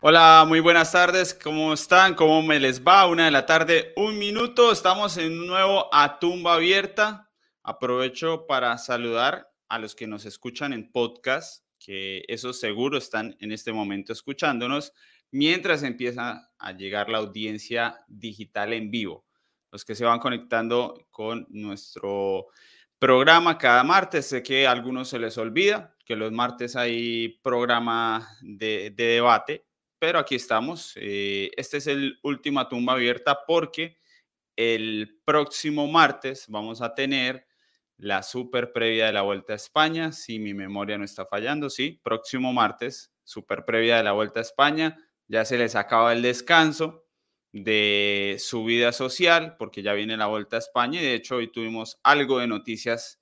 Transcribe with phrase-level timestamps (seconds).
[0.00, 1.34] Hola, muy buenas tardes.
[1.34, 2.14] ¿Cómo están?
[2.14, 3.08] ¿Cómo me les va?
[3.08, 4.70] Una de la tarde, un minuto.
[4.70, 7.28] Estamos en un nuevo A Tumba Abierta.
[7.64, 13.50] Aprovecho para saludar a los que nos escuchan en podcast, que esos seguro están en
[13.50, 14.92] este momento escuchándonos,
[15.32, 19.26] mientras empieza a llegar la audiencia digital en vivo.
[19.72, 22.46] Los que se van conectando con nuestro
[23.00, 24.26] programa cada martes.
[24.26, 29.66] Sé que a algunos se les olvida que los martes hay programa de, debate,
[29.98, 30.92] pero aquí estamos.
[30.96, 33.98] Eh, este es el última tumba abierta porque
[34.56, 37.46] el próximo martes vamos a tener
[37.96, 42.00] la super previa de la Vuelta a España, si mi memoria no está fallando, sí,
[42.02, 44.96] próximo martes, super previa de la Vuelta a España,
[45.26, 47.04] ya se les acaba el descanso
[47.52, 51.50] de su vida social, porque ya viene la Vuelta a España y de hecho hoy
[51.50, 53.17] tuvimos algo de noticias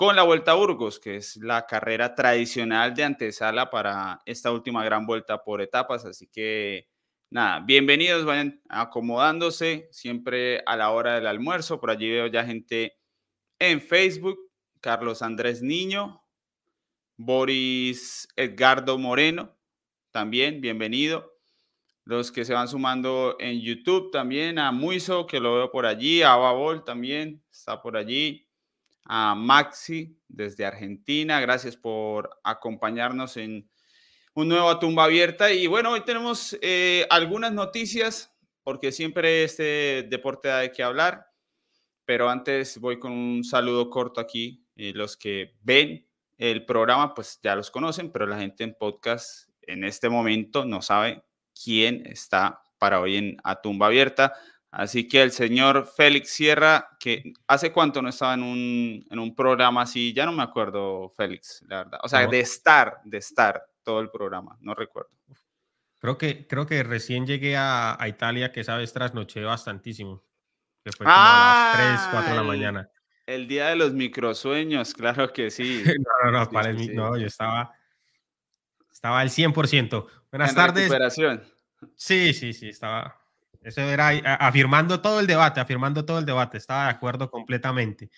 [0.00, 4.82] con la Vuelta a Burgos, que es la carrera tradicional de antesala para esta última
[4.82, 6.88] gran vuelta por etapas, así que
[7.28, 12.96] nada, bienvenidos, vayan acomodándose siempre a la hora del almuerzo, por allí veo ya gente
[13.58, 14.38] en Facebook,
[14.80, 16.24] Carlos Andrés Niño,
[17.18, 19.54] Boris Edgardo Moreno,
[20.12, 21.30] también, bienvenido.
[22.06, 26.22] Los que se van sumando en YouTube también, a Muiso, que lo veo por allí,
[26.22, 28.49] a Babol también está por allí,
[29.12, 33.68] a Maxi desde Argentina, gracias por acompañarnos en
[34.34, 35.52] un nuevo Tumba Abierta.
[35.52, 41.30] Y bueno, hoy tenemos eh, algunas noticias, porque siempre este deporte da de qué hablar
[42.10, 44.66] pero antes voy con un saludo corto aquí.
[44.74, 49.48] Eh, los que ven el programa, pues ya los conocen, pero la gente en podcast
[49.62, 51.22] en este momento no sabe
[51.54, 54.34] quién está para hoy en A Tumba Abierta.
[54.70, 59.34] Así que el señor Félix Sierra, que hace cuánto no estaba en un, en un
[59.34, 62.00] programa así, ya no me acuerdo, Félix, la verdad.
[62.02, 65.10] O sea, de estar, de estar todo el programa, no recuerdo.
[65.98, 70.24] Creo que, creo que recién llegué a, a Italia, que sabes, trasnoché bastantísimo
[70.84, 72.90] que fue como a las 3, 4 de la mañana.
[73.26, 75.82] El día de los microsueños, claro que sí.
[76.24, 77.74] no, no, no, para el, no, yo estaba,
[78.90, 80.06] estaba al 100%.
[80.30, 80.84] Buenas tardes.
[80.84, 81.44] Recuperación.
[81.94, 83.19] Sí, sí, sí, estaba.
[83.62, 86.56] Eso era afirmando todo el debate, afirmando todo el debate.
[86.58, 88.10] Estaba de acuerdo completamente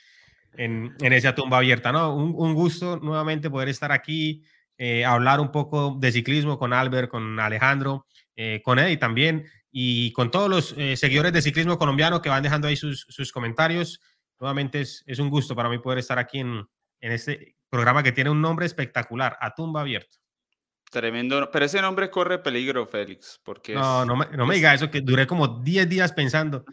[0.55, 2.15] en, en esa tumba abierta, ¿no?
[2.15, 4.45] Un, un gusto nuevamente poder estar aquí,
[4.79, 10.13] eh, hablar un poco de ciclismo con Albert, con Alejandro, eh, con Eddie también y
[10.13, 14.01] con todos los eh, seguidores de ciclismo colombiano que van dejando ahí sus, sus comentarios.
[14.39, 16.65] Nuevamente es, es, un gusto para mí poder estar aquí en,
[17.01, 20.22] en este programa que tiene un nombre espectacular, A Tumba Abierta.
[20.93, 23.73] Tremendo, pero ese nombre corre peligro, Félix, porque...
[23.73, 26.67] No, no, me, no me diga eso, que duré como 10 días pensando.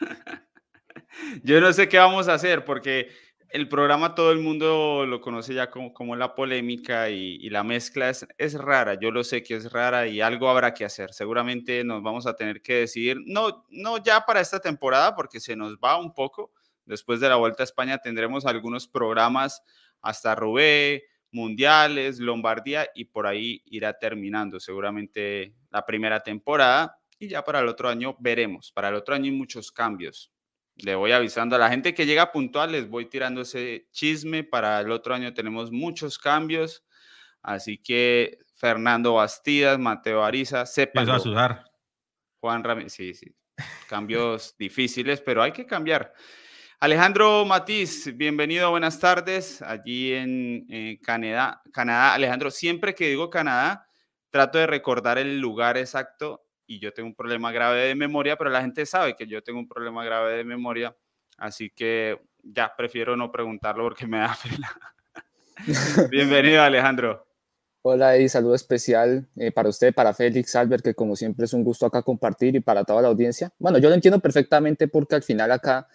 [1.42, 3.10] Yo no sé qué vamos a hacer, porque
[3.50, 8.08] el programa todo el mundo lo conoce ya como, como la polémica y, la mezcla
[8.08, 11.12] es, es, rara, yo lo sé que es rara y algo habrá que hacer.
[11.12, 15.54] Seguramente nos vamos a tener que decidir, no, no ya para esta temporada porque se
[15.54, 16.50] nos va un poco.
[16.86, 19.62] Después de la Vuelta a España tendremos algunos programas
[20.00, 27.44] hasta Rubé, Mundiales, Lombardía y por ahí irá terminando seguramente la primera temporada y ya
[27.44, 28.72] para el otro año veremos.
[28.72, 30.32] Para el otro año hay muchos cambios
[30.76, 34.44] le voy avisando a la gente que llega puntual, les voy tirando ese chisme.
[34.44, 36.84] Para el otro año tenemos muchos cambios.
[37.42, 41.08] Así que Fernando Bastidas, Mateo Ariza, sepan.
[41.08, 41.64] a sudar.
[42.40, 43.34] Juan Ramírez, sí, sí.
[43.88, 46.12] Cambios difíciles, pero hay que cambiar.
[46.78, 51.62] Alejandro Matiz, bienvenido, buenas tardes, allí en Canadá.
[51.72, 52.12] Canadá.
[52.12, 53.88] Alejandro, siempre que digo Canadá,
[54.28, 58.50] trato de recordar el lugar exacto y yo tengo un problema grave de memoria, pero
[58.50, 60.94] la gente sabe que yo tengo un problema grave de memoria,
[61.38, 66.10] así que ya prefiero no preguntarlo porque me da pena.
[66.10, 67.26] Bienvenido, Alejandro.
[67.80, 71.64] Hola y saludo especial eh, para usted, para Félix Albert, que como siempre es un
[71.64, 73.50] gusto acá compartir y para toda la audiencia.
[73.58, 75.88] Bueno, yo lo entiendo perfectamente porque al final acá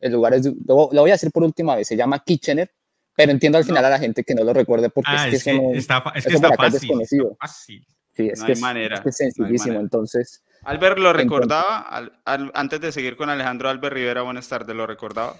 [0.00, 2.70] el lugar es, lo, voy a decir por última vez, se llama Kitchener,
[3.14, 5.36] pero entiendo al final a la gente que no lo recuerde porque es, ah, que,
[5.36, 7.32] es, está, es que está fácil, desconocido.
[7.32, 7.86] Está fácil.
[8.14, 9.78] Sí, es, que, es, manera, es, sencillísimo.
[9.78, 10.42] entonces.
[10.64, 11.86] Albert lo recordaba,
[12.24, 15.36] antes de seguir con Alejandro Albert Rivera, buenas tardes, ¿lo recordaba?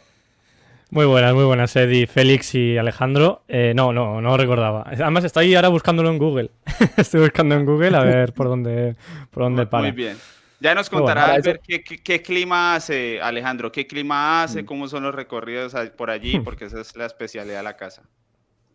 [0.90, 3.42] Muy buenas, muy buenas, Eddie, Félix y Alejandro.
[3.46, 4.84] Eh, no, no, no lo recordaba.
[4.86, 6.50] Además, estoy ahora buscándolo en Google.
[6.96, 8.96] estoy buscando en Google a ver por dónde,
[9.30, 9.82] por dónde para.
[9.82, 10.16] Muy bien.
[10.60, 14.66] Ya nos contará Albert qué, qué, clima hace, Alejandro, qué clima hace, mm.
[14.66, 18.02] cómo son los recorridos por allí, porque esa es la especialidad de la casa.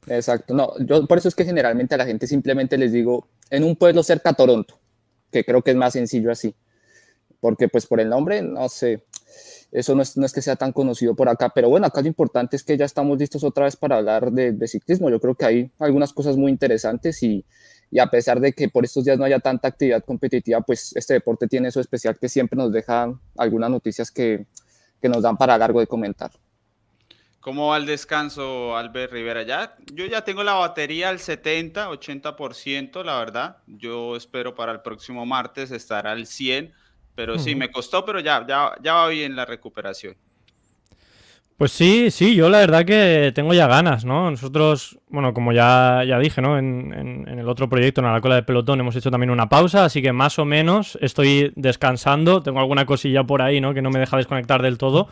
[0.08, 3.64] Exacto, no, yo por eso es que generalmente a la gente simplemente les digo en
[3.64, 4.80] un pueblo cerca a Toronto,
[5.32, 6.56] que creo que es más sencillo así,
[7.40, 9.06] porque pues por el nombre, no sé,
[9.72, 12.08] eso no es, no es que sea tan conocido por acá, pero bueno, acá lo
[12.08, 15.36] importante es que ya estamos listos otra vez para hablar de, de ciclismo, yo creo
[15.36, 17.46] que hay algunas cosas muy interesantes y,
[17.94, 21.14] y a pesar de que por estos días no haya tanta actividad competitiva, pues este
[21.14, 24.48] deporte tiene eso especial que siempre nos deja algunas noticias que,
[25.00, 26.32] que nos dan para largo de comentar.
[27.40, 29.44] ¿Cómo va el descanso, Albert Rivera?
[29.44, 33.58] Ya, yo ya tengo la batería al 70, 80%, la verdad.
[33.68, 36.74] Yo espero para el próximo martes estar al 100,
[37.14, 40.16] pero sí, me costó, pero ya, ya, ya va bien la recuperación.
[41.58, 44.32] Pues sí, sí, yo la verdad que tengo ya ganas, ¿no?
[44.32, 46.58] Nosotros, bueno, como ya, ya dije, ¿no?
[46.58, 50.02] En, el otro proyecto, en la cola de pelotón, hemos hecho también una pausa, así
[50.02, 52.42] que más o menos estoy descansando.
[52.42, 53.74] Tengo alguna cosilla por ahí, ¿no?
[53.74, 55.10] Que no me deja desconectar del todo.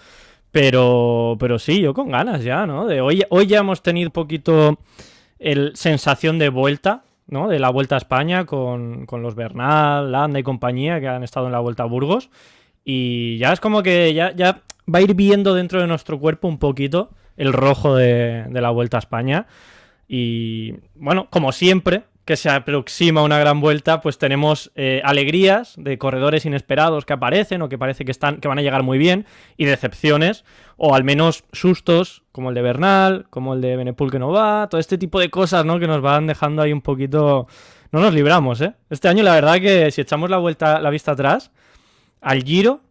[0.51, 2.87] Pero, pero sí, yo con ganas ya, ¿no?
[2.87, 4.79] De hoy, hoy ya hemos tenido poquito
[5.39, 7.47] el sensación de vuelta, ¿no?
[7.47, 11.45] De la vuelta a España con, con los Bernal, Landa y compañía que han estado
[11.45, 12.29] en la vuelta a Burgos.
[12.83, 14.61] Y ya es como que ya, ya
[14.93, 18.97] va a ir viendo dentro de nuestro cuerpo un poquito el rojo de, la Vuelta
[18.97, 19.47] a España.
[20.07, 25.97] Y bueno, como siempre, que se aproxima una gran vuelta, pues tenemos eh, alegrías de
[25.97, 29.25] corredores inesperados que aparecen o que parece que, están, que van a llegar muy bien,
[29.57, 30.43] y decepciones,
[30.77, 34.67] o al menos sustos, como el de Bernal, como el de Benepul que no va,
[34.69, 35.79] todo este tipo de cosas, ¿no?
[35.79, 37.47] Que nos van dejando ahí un poquito.
[37.91, 38.73] No nos libramos, ¿eh?
[38.89, 41.51] Este año, la verdad, que si echamos la vuelta, la vista atrás,
[42.21, 42.81] al Giro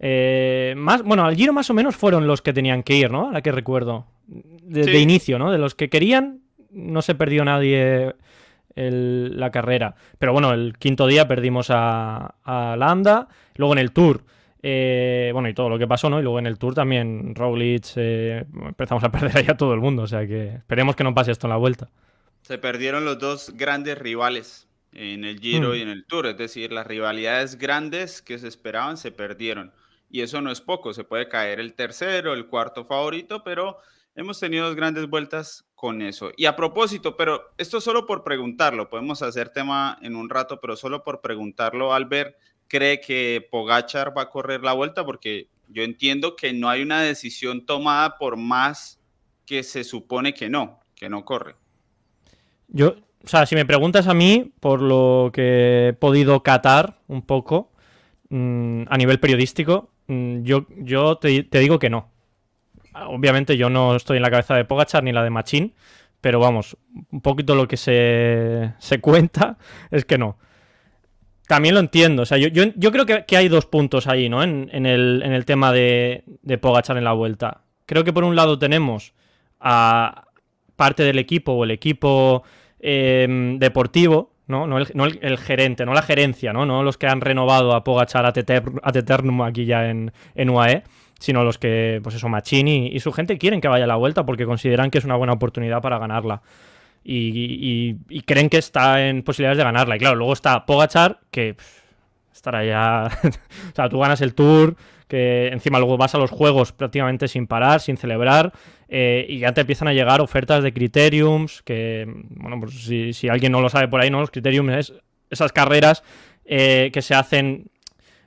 [0.00, 3.28] eh, más, bueno, al Giro más o menos fueron los que tenían que ir, ¿no?
[3.28, 4.06] A la que recuerdo.
[4.26, 5.50] De, inicio, ¿no?
[5.50, 8.14] De los que querían, no se perdió nadie
[8.76, 9.94] la carrera.
[10.18, 13.28] Pero bueno, el quinto día perdimos a, a Landa.
[13.56, 14.24] Luego en el Tour,
[14.62, 16.18] eh, bueno, y todo lo que pasó, ¿no?
[16.18, 19.80] Y luego en el Tour también, Roglic, eh, empezamos a perder ahí a todo el
[19.80, 20.02] mundo.
[20.02, 21.88] O sea que esperemos que no pase esto en la vuelta.
[22.42, 25.74] Se perdieron los dos grandes rivales en el Giro hmm.
[25.74, 26.26] y en el Tour.
[26.26, 29.72] Es decir, las rivalidades grandes que se esperaban se perdieron
[30.10, 33.78] y eso no es poco, se puede caer el tercero, el cuarto favorito, pero
[34.14, 36.32] hemos tenido dos grandes vueltas con eso.
[36.36, 40.76] Y a propósito, pero esto solo por preguntarlo, podemos hacer tema en un rato, pero
[40.76, 42.36] solo por preguntarlo, Albert,
[42.66, 45.04] ¿cree que Pogachar va a correr la vuelta?
[45.04, 49.00] Porque yo entiendo que no hay una decisión tomada por más
[49.46, 51.54] que se supone que no, que no corre.
[52.68, 57.22] Yo, o sea, si me preguntas a mí, por lo que he podido catar un
[57.22, 57.72] poco
[58.28, 59.90] mm, a nivel periodístico,
[60.42, 62.10] yo, yo te, digo que no.
[63.06, 65.74] Obviamente yo no estoy en la cabeza de Pogachar ni la de Machín,
[66.20, 66.76] pero vamos,
[67.10, 69.58] un poquito lo que se, cuenta
[69.90, 70.38] es que no.
[71.46, 74.42] También lo entiendo, o sea, yo, yo, creo que, hay dos puntos ahí, ¿no?
[74.42, 77.62] En, el, tema de, de Pogachar en la vuelta.
[77.86, 79.14] Creo que por un lado tenemos
[79.58, 80.26] a
[80.76, 82.42] parte del equipo o el equipo
[82.78, 84.78] em, deportivo ¿no?
[84.78, 86.66] el, gerente, no la gerencia, ¿no?
[86.66, 88.32] No los que han renovado a Pogachar a
[88.94, 90.82] Eternum aquí ya en, en UAE,
[91.18, 94.24] sino los que, pues eso, Machini y, su gente quieren que vaya a la vuelta
[94.26, 96.42] porque consideran que es una buena oportunidad para ganarla.
[97.04, 97.94] Y,
[98.26, 99.96] creen que está en posibilidades de ganarla.
[99.96, 101.56] Y claro, luego está Pogachar, que
[102.32, 103.08] estará ya.
[103.72, 104.76] o sea, tú ganas el tour,
[105.08, 108.52] que encima luego vas a los juegos prácticamente sin parar, sin celebrar,
[108.92, 112.74] eh, y ya te empiezan a llegar ofertas de criteriums, que, bueno, pues
[113.16, 114.18] si, alguien no lo sabe por ahí, ¿no?
[114.18, 114.92] Los criteriums es
[115.30, 116.02] esas carreras
[116.44, 117.70] eh, que se hacen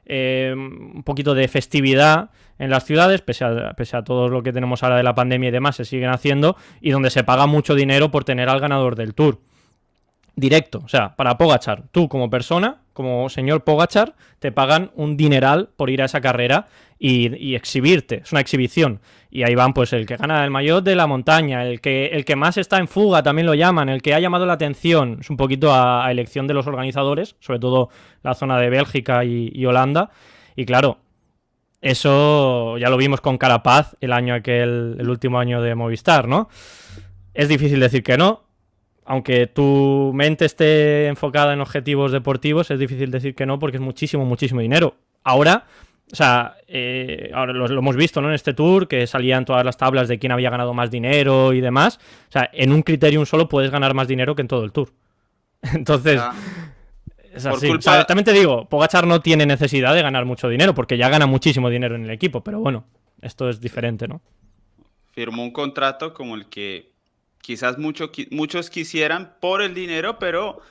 [0.06, 2.30] eh, un poquito de festividad
[2.60, 5.50] en las ciudades, pese a, pese a todo lo que tenemos ahora de la pandemia
[5.50, 8.96] y demás, se siguen haciendo, y donde se paga mucho dinero por tener al ganador
[8.96, 9.42] del tour
[10.36, 10.82] directo.
[10.84, 15.90] O sea, para Pogachar, tú como persona, como señor Pogachar, te pagan un dineral por
[15.90, 16.68] ir a esa carrera
[17.00, 18.22] y, exhibirte.
[18.24, 19.02] Es una exhibición.
[19.36, 22.24] Y ahí van, pues, el que gana el mayor de la montaña, el que, el
[22.24, 25.18] que más está en fuga, también lo llaman, el que ha llamado la atención.
[25.22, 27.90] Es un poquito a, elección de los organizadores, sobre todo
[28.22, 30.12] la zona de Bélgica y, Holanda.
[30.56, 31.00] Y claro,
[31.82, 36.48] eso ya lo vimos con Carapaz el año aquel, el último año de Movistar, ¿no?
[37.34, 38.44] Es difícil decir que no,
[39.04, 43.82] aunque tu mente esté enfocada en objetivos deportivos, es difícil decir que no porque es
[43.82, 44.94] muchísimo, muchísimo dinero.
[45.24, 45.66] Ahora,
[46.12, 48.30] o sea, eh, ahora lo, hemos visto ¿no?
[48.30, 51.62] en este tour, que salían todas las tablas de quién había ganado más dinero y
[51.62, 52.00] demás.
[52.30, 54.90] O sea, en un criterium solo puedes ganar más dinero que en todo el tour.
[55.74, 56.22] Entonces,
[57.34, 57.68] es así.
[58.08, 61.70] también te digo, Pogachar no tiene necesidad de ganar mucho dinero porque ya gana muchísimo
[61.70, 62.86] dinero en el equipo, pero bueno,
[63.22, 64.22] esto es diferente, ¿no?
[65.14, 66.92] Firmó un contrato como el que
[67.42, 70.62] quizás muchos quisieran por el dinero, pero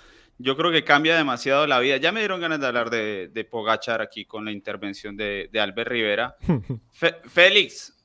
[0.42, 1.96] yo creo que cambia demasiado la vida.
[1.98, 6.36] Ya me dieron ganas de hablar de, Pogachar aquí con la intervención de, Albert Rivera.
[7.24, 7.96] Félix,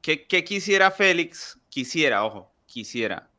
[0.00, 1.60] ¿qué, quisiera Félix?
[1.68, 3.30] Quisiera, ojo, quisiera.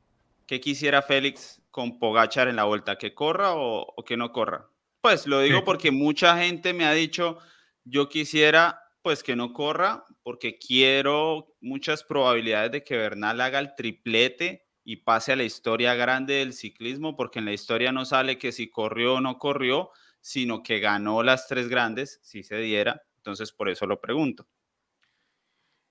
[0.46, 2.98] ¿Qué quisiera Félix con Pogachar en la vuelta?
[2.98, 4.68] ¿Que corra o, o que no corra?
[5.02, 7.40] Pues lo digo porque mucha gente me ha dicho,
[7.84, 13.74] yo quisiera pues que no corra porque quiero muchas probabilidades de que Bernal haga el
[13.76, 18.40] triplete y pase a la historia grande del ciclismo, porque en la historia no sale
[18.40, 23.04] que si corrió o no corrió, sino que ganó las tres grandes, si se diera.
[23.18, 24.48] Entonces, por eso lo pregunto.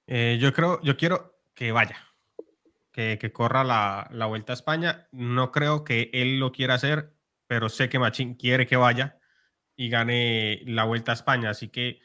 [0.08, 1.96] Eh, yo creo, yo quiero que vaya,
[2.90, 5.06] que, que corra la, la, Vuelta a España.
[5.12, 7.14] No creo que él lo quiera hacer,
[7.46, 9.20] pero sé que Machín quiere que vaya
[9.76, 11.50] y gane la Vuelta a España.
[11.50, 12.00] Así que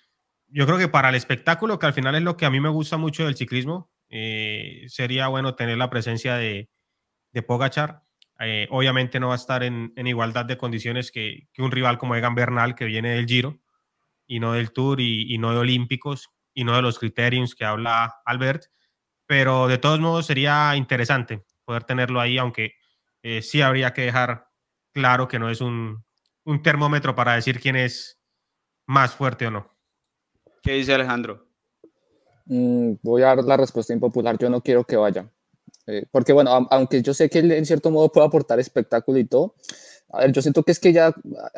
[0.48, 2.70] yo creo que para el espectáculo, que al final es lo que a mí me
[2.70, 6.70] gusta mucho del ciclismo, eh, sería bueno tener la presencia de,
[7.34, 8.04] de Pogachar.
[8.40, 11.98] Eh, obviamente no va a estar en, en igualdad de condiciones que, que, un rival
[11.98, 13.60] como Egan Bernal, que viene del Giro
[14.26, 17.66] y no del Tour y, y no de Olímpicos y no de los criterios que
[17.66, 18.66] habla Albert.
[19.26, 22.74] Pero de todos modos sería interesante poder tenerlo ahí, aunque
[23.22, 24.48] eh, sí habría que dejar
[24.92, 26.04] claro que no es un,
[26.44, 28.20] un termómetro para decir quién es
[28.86, 29.72] más fuerte o no.
[30.62, 31.48] ¿Qué dice Alejandro?
[32.46, 34.38] Mm, voy a dar la respuesta impopular.
[34.38, 35.30] Yo no quiero que vaya.
[35.88, 39.26] Eh, porque, bueno, aunque yo sé que él en cierto modo puede aportar espectáculo y
[39.26, 39.56] todo,
[40.10, 41.14] a ver, yo siento que es que ya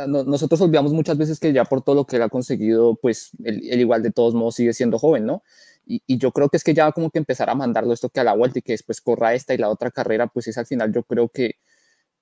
[0.08, 3.62] nosotros olvidamos muchas veces que ya por todo lo que él ha conseguido, pues él,
[3.80, 5.44] igual de todos modos sigue siendo joven, ¿no?
[5.86, 8.20] Y, y, yo creo que es que ya como que empezar a mandarlo esto que
[8.20, 10.66] a la vuelta y que después corra esta y la otra carrera, pues es al
[10.66, 11.58] final yo creo que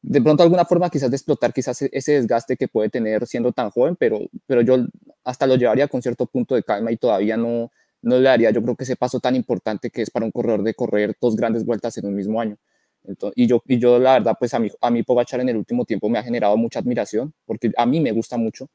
[0.03, 3.53] de pronto alguna forma quizás de explotar quizás e-, ese desgaste que puede tener siendo
[3.53, 4.77] tan joven, pero, pero yo
[5.23, 7.71] hasta lo llevaría con cierto punto de calma y todavía no,
[8.03, 10.63] no le daría yo creo que ese paso tan importante que es para un corredor
[10.63, 12.57] de correr dos grandes vueltas en un mismo año.
[13.05, 15.57] Entonces, y, yo, y yo la verdad, pues a mí, a mí Pogachar en el
[15.57, 18.69] último tiempo me ha generado mucha admiración, porque a mí me gusta mucho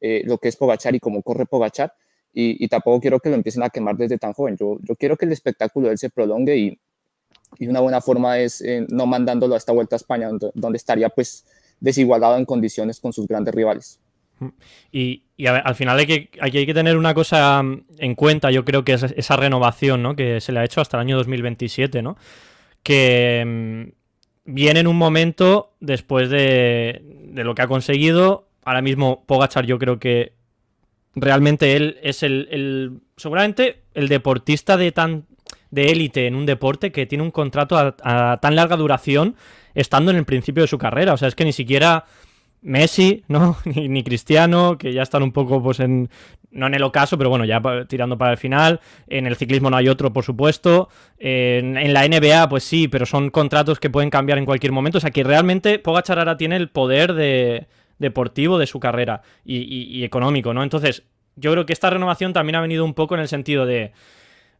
[0.00, 1.92] eh, lo que es Pogachar y cómo corre Pogachar,
[2.32, 4.56] y, y, tampoco quiero que lo empiecen a quemar desde tan joven.
[4.56, 6.80] Yo, yo quiero que el espectáculo de él se prolongue y,
[7.58, 10.76] y una buena forma es eh, no mandándolo a esta vuelta a España, donde, donde,
[10.76, 11.44] estaría pues
[11.78, 14.00] desigualado en condiciones con sus grandes rivales.
[14.92, 17.60] Y, al final hay que, hay que tener una cosa
[17.98, 20.14] en cuenta, yo creo que es esa renovación ¿no?
[20.14, 22.16] que se le ha hecho hasta el año 2027, ¿no?
[22.84, 23.90] que mmm,
[24.44, 28.46] viene en un momento después de, de, lo que ha conseguido.
[28.64, 30.34] Ahora mismo Pogachar yo creo que
[31.16, 35.26] realmente él es el, el seguramente el deportista de tan
[35.70, 39.34] de élite en un deporte que tiene un contrato a, a, tan larga duración
[39.74, 41.14] estando en el principio de su carrera.
[41.14, 42.04] O sea, es que ni siquiera
[42.64, 43.56] Messi, ¿no?
[43.64, 46.08] Ni, Cristiano, que ya están un poco pues en...
[46.50, 48.80] No en el ocaso, pero bueno, ya tirando para el final.
[49.08, 50.88] En el ciclismo no hay otro, por supuesto.
[51.18, 54.98] En, la NBA, pues sí, pero son contratos que pueden cambiar en cualquier momento.
[54.98, 57.66] O sea que realmente Pogachar ahora tiene el poder de,
[57.98, 60.62] deportivo de su carrera y económico, ¿no?
[60.62, 61.02] Entonces,
[61.36, 63.92] yo creo que esta renovación también ha venido un poco en el sentido de,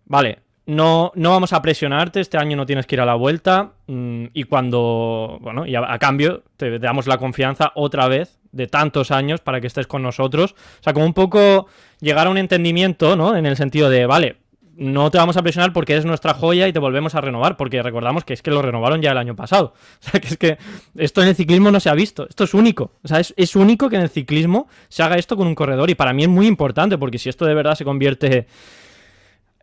[0.04, 3.72] vale, no, no vamos a presionarte, este año no tienes que ir a la vuelta
[3.86, 8.38] mmm, y cuando, bueno, y a, a cambio te, te, damos la confianza otra vez
[8.52, 10.52] de tantos años para que estés con nosotros.
[10.52, 11.66] O sea, como un poco
[12.00, 13.36] llegar a un entendimiento, ¿no?
[13.36, 14.36] En el sentido de, vale,
[14.76, 17.82] no te vamos a presionar porque eres nuestra joya y te volvemos a renovar, porque
[17.82, 19.74] recordamos que es que lo renovaron ya el año pasado.
[20.00, 20.58] O sea, que es que
[20.96, 22.92] esto en el ciclismo no se ha visto, esto es único.
[23.02, 25.90] O sea, es, es único que en el ciclismo se haga esto con un corredor
[25.90, 28.46] y para mí es muy importante porque si esto de verdad se convierte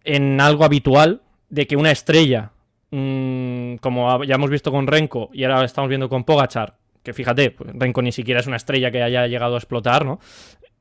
[0.03, 2.51] en algo habitual de que una estrella,
[2.91, 7.51] mmm, como ya hemos visto con Renko y ahora estamos viendo con Pogachar, que fíjate,
[7.51, 10.19] pues Renko ni siquiera es una estrella que haya llegado a explotar, ¿no?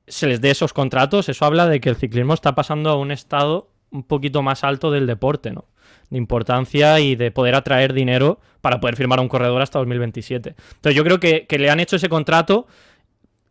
[0.07, 3.11] Se les dé esos contratos, eso habla de que el ciclismo está pasando a un
[3.11, 5.67] estado un poquito más alto del deporte, ¿no?
[6.11, 10.55] De importancia y de poder atraer dinero para poder firmar a un corredor hasta 2027.
[10.75, 12.67] Entonces yo creo que, que le han hecho ese contrato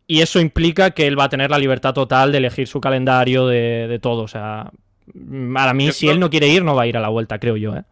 [0.06, 3.46] y eso implica que él va a tener la libertad total de elegir su calendario,
[3.46, 4.22] de, de todo.
[4.22, 4.70] O sea,
[5.54, 7.08] para mí, yo si creo, él no quiere ir, no va a ir a la
[7.08, 7.74] vuelta, creo yo.
[7.74, 7.84] ¿eh?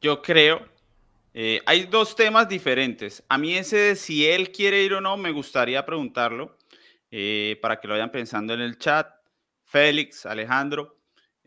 [0.00, 0.66] Yo creo.
[1.34, 3.22] Eh, hay dos temas diferentes.
[3.28, 6.58] A mí ese de si él quiere ir o no, me gustaría preguntarlo
[7.10, 9.08] eh, para que lo vayan pensando en el chat.
[9.64, 10.98] Félix, Alejandro,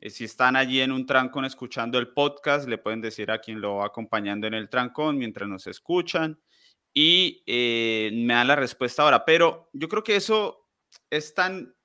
[0.01, 3.75] si están allí en un trancón escuchando el podcast, le pueden decir a quien lo
[3.75, 6.39] va acompañando en el trancón mientras nos escuchan
[6.97, 9.25] y eh, me dan la respuesta ahora.
[9.25, 10.65] Pero yo creo que eso
[11.09, 11.75] es tan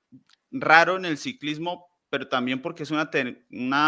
[0.49, 3.09] raro en el ciclismo pero también porque es una,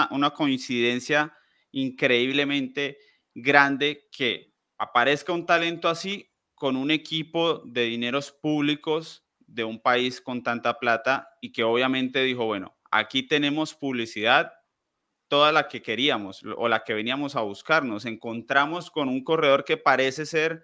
[0.09, 1.37] una, coincidencia
[1.71, 2.97] increíblemente
[3.35, 10.21] grande que aparezca un talento así con un equipo de dineros públicos de un país
[10.21, 14.53] con tanta plata y que obviamente dijo, bueno, aquí tenemos publicidad,
[15.27, 17.83] toda la que queríamos o la que veníamos a buscar.
[17.83, 20.63] Nos encontramos con un corredor que parece ser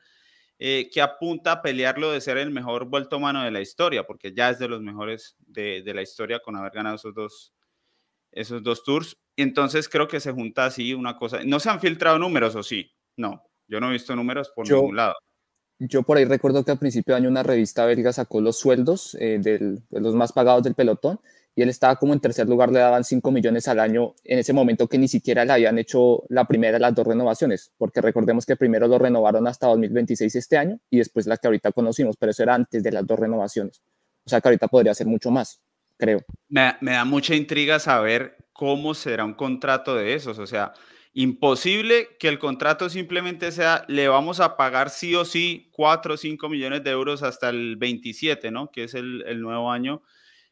[0.59, 4.33] eh, que apunta a pelearlo de ser el mejor vuelto mano de la historia, porque
[4.33, 7.53] ya es de los mejores de, de la historia con haber ganado esos dos,
[8.31, 9.17] esos dos tours.
[9.37, 11.39] Entonces creo que se junta así una cosa.
[11.45, 12.91] ¿No se han filtrado números o sí?
[13.15, 15.15] No, yo no he visto números por yo, ningún lado.
[15.79, 19.15] Yo por ahí recuerdo que al principio de año una revista belga sacó los sueldos
[19.15, 21.21] eh, del, de los más pagados del pelotón
[21.59, 24.53] y él estaba como en tercer lugar, le daban 5 millones al año en ese
[24.53, 28.45] momento que ni siquiera le habían hecho la primera de las dos renovaciones, porque recordemos
[28.45, 32.31] que primero lo renovaron hasta 2026 este año y después la que ahorita conocimos, pero
[32.31, 33.81] eso era antes de las dos renovaciones.
[34.23, 35.59] O sea que ahorita podría ser mucho más,
[35.97, 36.21] creo.
[36.47, 40.71] Me, me da mucha intriga saber cómo será un contrato de esos, o sea,
[41.11, 46.17] imposible que el contrato simplemente sea, le vamos a pagar sí o sí 4 o
[46.17, 48.71] 5 millones de euros hasta el 27, ¿no?
[48.71, 50.03] Que es el, el nuevo año.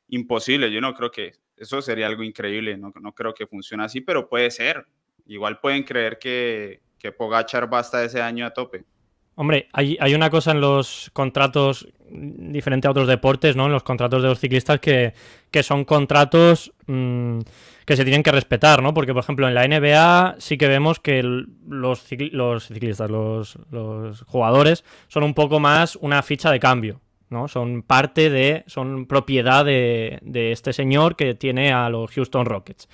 [0.09, 4.01] Imposible, yo no creo que eso sería algo increíble, no, no creo que funcione así,
[4.01, 4.85] pero puede ser.
[5.25, 8.85] Igual pueden creer que, que Pogachar va hasta ese año a tope.
[9.39, 13.67] Hombre, hay, hay, una cosa en los contratos diferente a otros deportes, ¿no?
[13.67, 15.13] En los contratos de los ciclistas que,
[15.51, 17.41] que son contratos mmm,
[17.85, 18.95] que se tienen que respetar, ¿no?
[18.95, 24.21] Porque, por ejemplo, en la NBA sí que vemos que los, los ciclistas, los, los,
[24.23, 26.99] jugadores, son un poco más una ficha de cambio,
[27.29, 27.47] ¿no?
[27.47, 30.19] Son parte de, son propiedad de,
[30.51, 32.87] este señor que tiene a los Houston Rockets.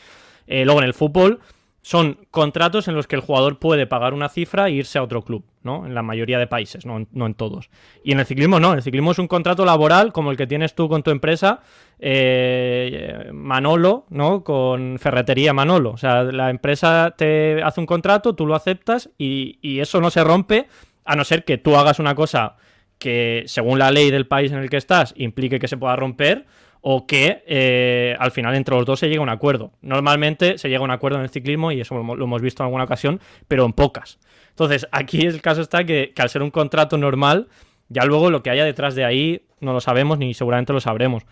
[0.47, 1.39] Eh, luego en el fútbol
[1.81, 5.21] son contratos en los que el jugador puede pagar una cifra e irse a otro
[5.21, 5.85] club, ¿no?
[5.85, 7.69] En la mayoría de países, no, en todos.
[8.05, 10.75] Y en el ciclismo no, el ciclismo es un contrato laboral como el que tienes
[10.75, 11.59] tú con tu empresa,
[11.99, 14.45] eh, Manolo, ¿no?
[14.45, 15.91] Con Ferretería Manolo.
[15.91, 20.23] O sea, la empresa te hace un contrato, tú lo aceptas y eso no se
[20.23, 20.67] rompe
[21.03, 22.55] a no ser que tú hagas una cosa
[23.03, 26.45] que según la ley del país en el que estás implique que se pueda romper
[26.79, 29.73] o que eh, al final entre los dos se llega a un acuerdo.
[29.81, 32.67] Normalmente se llega a un acuerdo en el ciclismo y eso lo, hemos visto en
[32.67, 33.19] alguna ocasión,
[33.49, 34.19] pero en pocas.
[34.51, 37.49] Entonces, aquí el caso está que, que, al ser un contrato normal,
[37.89, 41.23] ya luego lo que haya detrás de ahí no lo sabemos ni seguramente lo sabremos.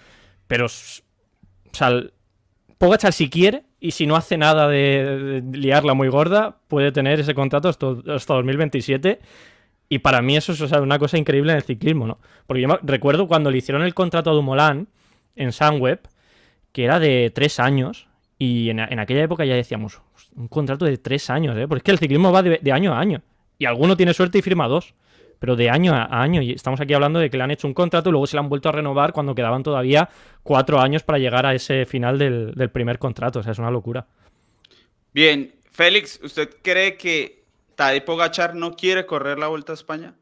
[0.48, 0.70] Pero, o
[1.72, 2.04] sea,
[2.78, 7.22] Pogachar si quiere y si no hace nada de, de liarla muy gorda, puede tener
[7.22, 9.20] ese contrato hasta 2027
[9.92, 12.18] y para mí eso es una cosa increíble en el ciclismo, ¿no?
[12.48, 14.88] Porque yo recuerdo cuando le hicieron el contrato a Dumoulin
[15.36, 16.00] en Sunweb,
[16.72, 18.08] que era de tres años,
[18.40, 20.02] y en, en, aquella época ya decíamos,
[20.34, 21.68] un contrato de tres años, ¿eh?
[21.68, 23.22] Porque es que el ciclismo va de, de, año a año,
[23.60, 24.94] y alguno tiene suerte y firma dos,
[25.40, 27.74] pero de año a año, y estamos aquí hablando de que le han hecho un
[27.74, 30.08] contrato y luego se le han vuelto a renovar cuando quedaban todavía
[30.42, 33.70] cuatro años para llegar a ese final del, del primer contrato, o sea, es una
[33.70, 34.08] locura.
[35.14, 37.41] Bien, Félix, ¿usted cree que
[37.82, 40.14] Tadej Pogachar no quiere correr la Vuelta a España?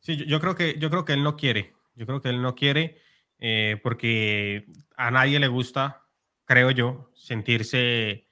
[0.00, 2.56] Sí, yo, creo que, yo creo que él no quiere, yo creo que él no
[2.56, 2.98] quiere
[3.38, 6.02] eh, porque a nadie le gusta,
[6.44, 8.26] creo yo, sentirse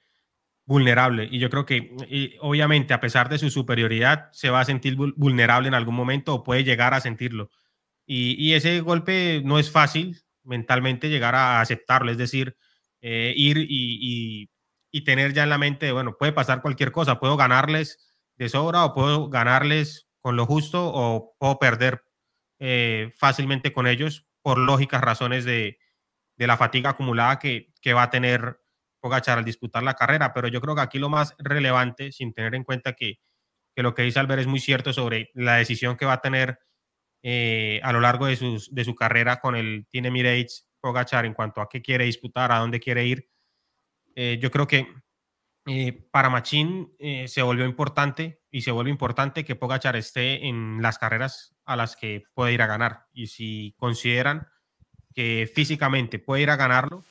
[0.65, 1.29] vulnerable.
[1.31, 5.69] Y yo creo que, obviamente, a pesar de su superioridad, se va a sentir vulnerable
[5.69, 7.49] en algún momento o puede llegar a sentirlo.
[8.05, 12.57] Y, ese golpe no es fácil mentalmente llegar a aceptarlo, es decir,
[12.99, 14.49] eh, ir y,
[14.91, 18.85] y, tener ya en la mente, bueno, puede pasar cualquier cosa, puedo ganarles de sobra
[18.85, 22.03] o puedo ganarles con lo justo o puedo perder
[22.59, 25.79] eh, fácilmente con ellos por lógicas razones de,
[26.37, 28.59] de la fatiga acumulada que, que, va a tener
[28.99, 30.33] Pogachar al disputar la carrera.
[30.33, 33.19] Pero yo creo que aquí lo más relevante, sin tener en cuenta que,
[33.75, 36.59] que lo que dice Albert es muy cierto sobre la decisión que va a tener
[37.23, 41.33] eh, a lo largo de, sus, de, su carrera con el Team Emirates Pogachar en
[41.33, 43.30] cuanto a qué quiere disputar, a dónde quiere ir.
[44.15, 44.87] Eh, yo creo que
[45.67, 50.81] eh, para Machín eh, se volvió importante y se vuelve importante que Pogachar esté en
[50.81, 53.05] las carreras a las que puede ir a ganar.
[53.13, 54.47] Y si consideran
[55.15, 57.03] que físicamente puede ir a ganarlo,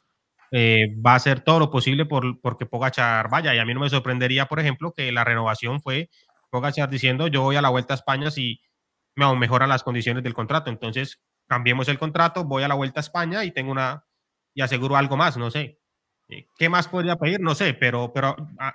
[0.53, 3.55] eh, va a hacer todo lo posible por, porque Pogachar vaya.
[3.55, 6.11] Y a mí no me sorprendería, por ejemplo, que la renovación fue
[6.51, 8.61] Pogachar diciendo yo voy a la Vuelta a España si
[9.17, 10.71] me mejoran las condiciones del contrato.
[10.71, 14.07] Entonces, cambiemos el contrato, voy a la Vuelta a España y tengo una
[14.55, 15.80] y aseguro algo más, no sé.
[16.59, 17.41] ¿Qué más podría pedir?
[17.41, 18.75] No sé, pero, pero a,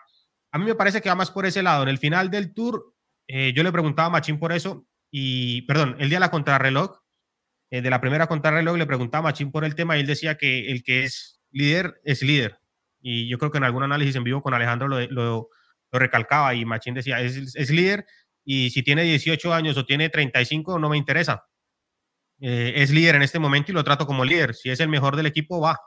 [0.52, 1.84] a, mí me parece que va más por ese lado.
[1.84, 2.94] En el final del tour,
[3.28, 7.00] eh, yo le preguntaba a Machín por eso, y perdón, el día de la contrarreloj,
[7.72, 10.36] eh, de la primera contrarreloj, le preguntaba a Machín por el tema y él decía
[10.36, 12.60] que el que es líder es líder.
[13.02, 15.50] Y yo creo que en algún análisis en vivo con Alejandro lo, lo,
[15.92, 18.06] recalcaba y Machín decía, es, es, líder
[18.44, 21.46] y si tiene 18 años o tiene 35 no me interesa.
[22.42, 24.54] Eh, es líder en este momento y lo trato como líder.
[24.56, 25.80] Si es el mejor del equipo, va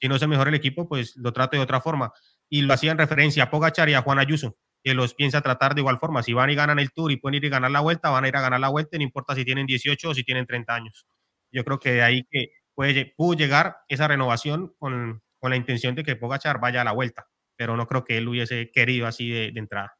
[0.00, 2.12] si no es el mejor el equipo, pues lo trate de otra forma.
[2.48, 5.74] Y lo hacía en referencia a Pogachar y a Juan Ayuso, que los piensa tratar
[5.74, 6.22] de igual forma.
[6.22, 8.28] Si van y ganan el Tour y pueden ir y ganar la vuelta, van a
[8.28, 11.06] ir a ganar la vuelta, no importa si tienen 18 o si tienen 30 años.
[11.52, 15.94] Yo creo que de ahí que puede, pudo llegar esa renovación con, con la intención
[15.94, 19.30] de que Pogachar vaya a la vuelta, pero no creo que él hubiese querido así
[19.30, 19.97] de entrada.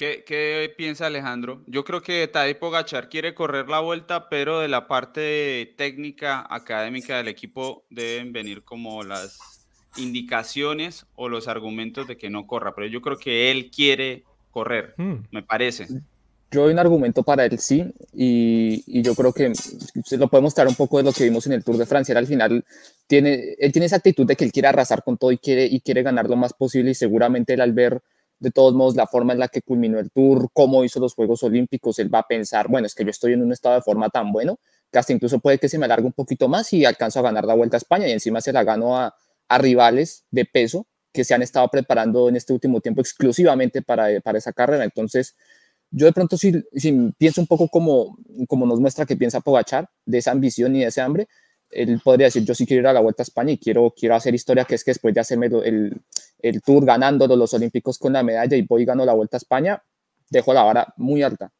[0.00, 1.62] ¿Qué, ¿Qué, piensa Alejandro?
[1.66, 7.18] Yo creo que Tadej Pogachar quiere correr la vuelta, pero de la parte técnica, académica
[7.18, 9.38] del equipo deben venir como las
[9.98, 12.74] indicaciones o los argumentos de que no corra.
[12.74, 15.16] Pero yo creo que él quiere correr, mm.
[15.32, 15.86] me parece.
[16.50, 17.84] yo doy un argumento para él sí,
[18.14, 19.52] y, yo creo que
[20.16, 22.16] lo puede mostrar un poco de lo que vimos en el Tour de Francia.
[22.16, 22.64] al final
[23.06, 25.82] tiene, él tiene esa actitud de que él quiere arrasar con todo y quiere, y
[25.82, 28.00] quiere ganar lo más posible, y seguramente él al ver
[28.40, 31.42] de todos modos la forma en la que culminó el Tour, cómo hizo los Juegos
[31.42, 34.08] Olímpicos, él va a pensar, bueno, es que yo estoy en un estado de forma
[34.08, 34.58] tan bueno
[34.90, 37.44] que hasta incluso puede que se me alargue un poquito más y alcanzo a ganar
[37.44, 39.14] la Vuelta a España y encima se la gano a,
[39.48, 44.20] a rivales de peso que se han estado preparando en este último tiempo exclusivamente para,
[44.20, 44.84] para esa carrera.
[44.84, 45.36] Entonces,
[45.90, 46.52] yo de pronto sí,
[47.18, 48.16] pienso un poco como,
[48.48, 51.28] como nos muestra que piensa Pogachar, de esa ambición y de ese hambre,
[51.70, 54.14] él podría decir, yo sí quiero ir a la Vuelta a España y quiero, quiero
[54.14, 56.00] hacer historia, que es que después de hacerme el,
[56.40, 59.38] el Tour ganando los Olímpicos con la medalla y voy y gano la Vuelta a
[59.38, 59.82] España,
[60.28, 61.52] dejo la vara muy alta.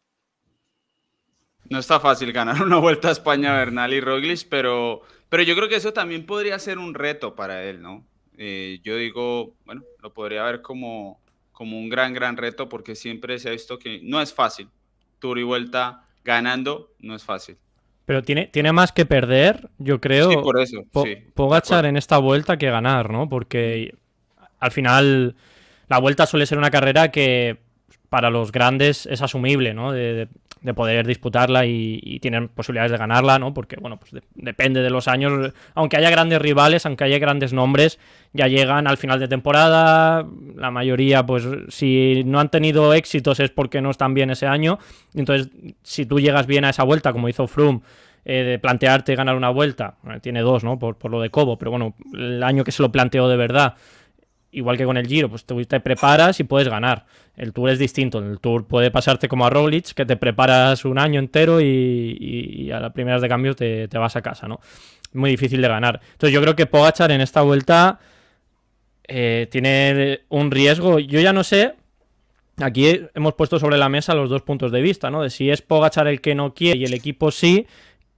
[1.69, 5.69] No está fácil ganar una Vuelta a España Bernal y Roglic, pero, pero yo creo
[5.69, 8.05] que eso también podría ser un reto para él, ¿no?
[8.37, 11.21] Eh, yo digo, bueno, lo podría ver como,
[11.53, 14.69] como un gran, gran reto porque siempre se ha visto que no es fácil.
[15.19, 17.59] Tour y vuelta ganando no es fácil.
[18.07, 20.31] Pero tiene, tiene más que perder, yo creo.
[20.31, 20.85] Sí, por eso.
[21.35, 23.29] Pogachar en esta vuelta que ganar, ¿no?
[23.29, 23.95] Porque
[24.59, 25.37] al final
[25.89, 27.59] la vuelta suele ser una carrera que
[28.09, 29.93] para los grandes es asumible, ¿no?
[29.93, 30.29] De,
[30.75, 33.55] poder disputarla y, tienen posibilidades de ganarla, ¿no?
[33.55, 35.53] Porque, bueno, pues depende de los años.
[35.75, 37.99] Aunque haya grandes rivales, aunque haya grandes nombres,
[38.33, 40.27] ya llegan al final de temporada.
[40.57, 44.79] La mayoría, pues, si no han tenido éxitos es porque no están bien ese año.
[45.15, 45.51] Entonces,
[45.83, 47.81] si tú llegas bien a esa vuelta, como hizo Froome,
[48.25, 50.79] eh, de plantearte ganar una vuelta, tiene dos, ¿no?
[50.79, 53.77] Por, por lo de Cobo, pero bueno, el año que se lo planteó de verdad
[54.53, 57.07] igual que con el Giro, pues te, preparas y puedes ganar.
[57.37, 58.19] El Tour es distinto.
[58.19, 62.81] El Tour puede pasarte como a Roglic, que te preparas un año entero y, a
[62.81, 64.61] las primeras de cambio te, vas a casa, ¿no?
[65.13, 66.01] Muy difícil de ganar.
[66.13, 67.99] Entonces yo creo que Pogachar en esta vuelta
[69.09, 70.99] eh, tiene un riesgo.
[70.99, 71.75] Yo ya no sé.
[72.59, 75.23] Aquí hemos puesto sobre la mesa los dos puntos de vista, ¿no?
[75.23, 77.67] De si es Pogachar el que no quiere y el equipo sí,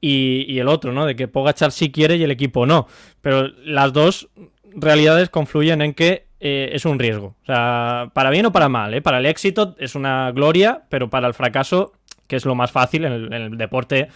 [0.00, 1.06] y, y el otro, ¿no?
[1.06, 2.88] De que Pogachar sí quiere y el equipo no.
[3.20, 4.28] Pero las dos
[4.74, 7.36] realidades confluyen en que eh, es un riesgo.
[7.42, 8.94] O sea, para bien o para mal.
[8.94, 9.02] ¿eh?
[9.02, 11.92] Para el éxito es una gloria, pero para el fracaso,
[12.26, 14.08] que es lo más fácil en el, deporte,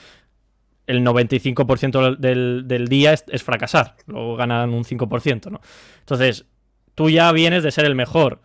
[0.87, 3.97] el 95% del, del, día es, fracasar.
[4.07, 5.61] Luego ganan un 5%, ¿no?
[6.01, 6.47] Entonces,
[6.95, 8.41] tú ya vienes de ser el mejor.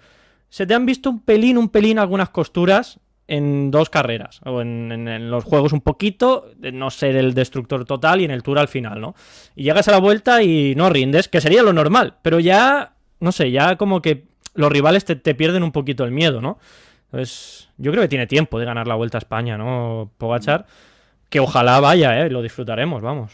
[0.50, 3.00] Se te han visto un pelín, un pelín algunas costuras
[3.32, 8.20] en dos carreras, o en, los juegos un poquito, de no ser el destructor total
[8.20, 9.16] y en el tour al final, ¿no?
[9.56, 12.92] Y llegas a la vuelta y no rindes, que sería lo normal, pero ya,
[13.22, 16.60] no sé, ya como que los rivales te, pierden un poquito el miedo, ¿no?
[17.06, 20.12] Entonces, yo creo que tiene tiempo de ganar la vuelta a España, ¿no?
[20.18, 20.66] Pogachar,
[21.30, 22.30] que ojalá vaya, ¿eh?
[22.30, 23.32] Lo disfrutaremos, vamos.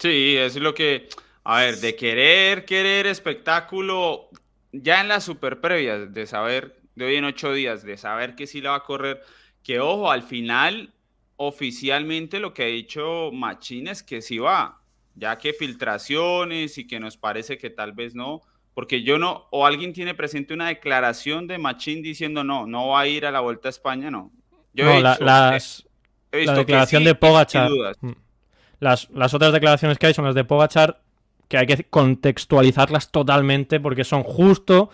[0.00, 1.10] Sí, es lo que,
[1.44, 4.30] a ver, de querer, querer espectáculo,
[4.72, 8.46] ya en la super previa, de saber de hoy en ocho días, de saber que
[8.46, 9.20] sí la va a correr,
[9.62, 10.92] que ojo, al final,
[11.36, 14.80] oficialmente lo que ha dicho Machín es que sí va,
[15.14, 18.42] ya que filtraciones y que nos parece que tal vez no,
[18.74, 23.00] porque yo no, o alguien tiene presente una declaración de Machín diciendo no, no va
[23.00, 24.30] a ir a la Vuelta a España, no.
[24.72, 25.86] Yo no, la, las,
[26.32, 27.70] la declaración de Pogachar.
[28.00, 28.12] Mm.
[28.80, 31.02] Las, las otras declaraciones que hay son las de Pogachar,
[31.48, 34.90] que hay que contextualizarlas totalmente porque son justo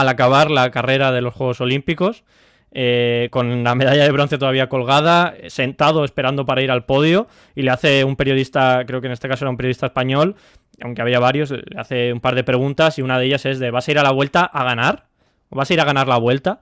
[0.00, 2.24] al acabar la carrera de los Juegos Olímpicos,
[2.72, 7.62] eh, con la medalla de bronce todavía colgada, sentado esperando para ir al podio, y
[7.62, 10.36] le hace un periodista, creo que en este caso era un periodista español,
[10.82, 13.70] aunque había varios, le hace un par de preguntas y una de ellas es de
[13.70, 15.06] ¿vas a ir a la vuelta a ganar?
[15.48, 16.60] ¿O vas a ir a ganar la vuelta?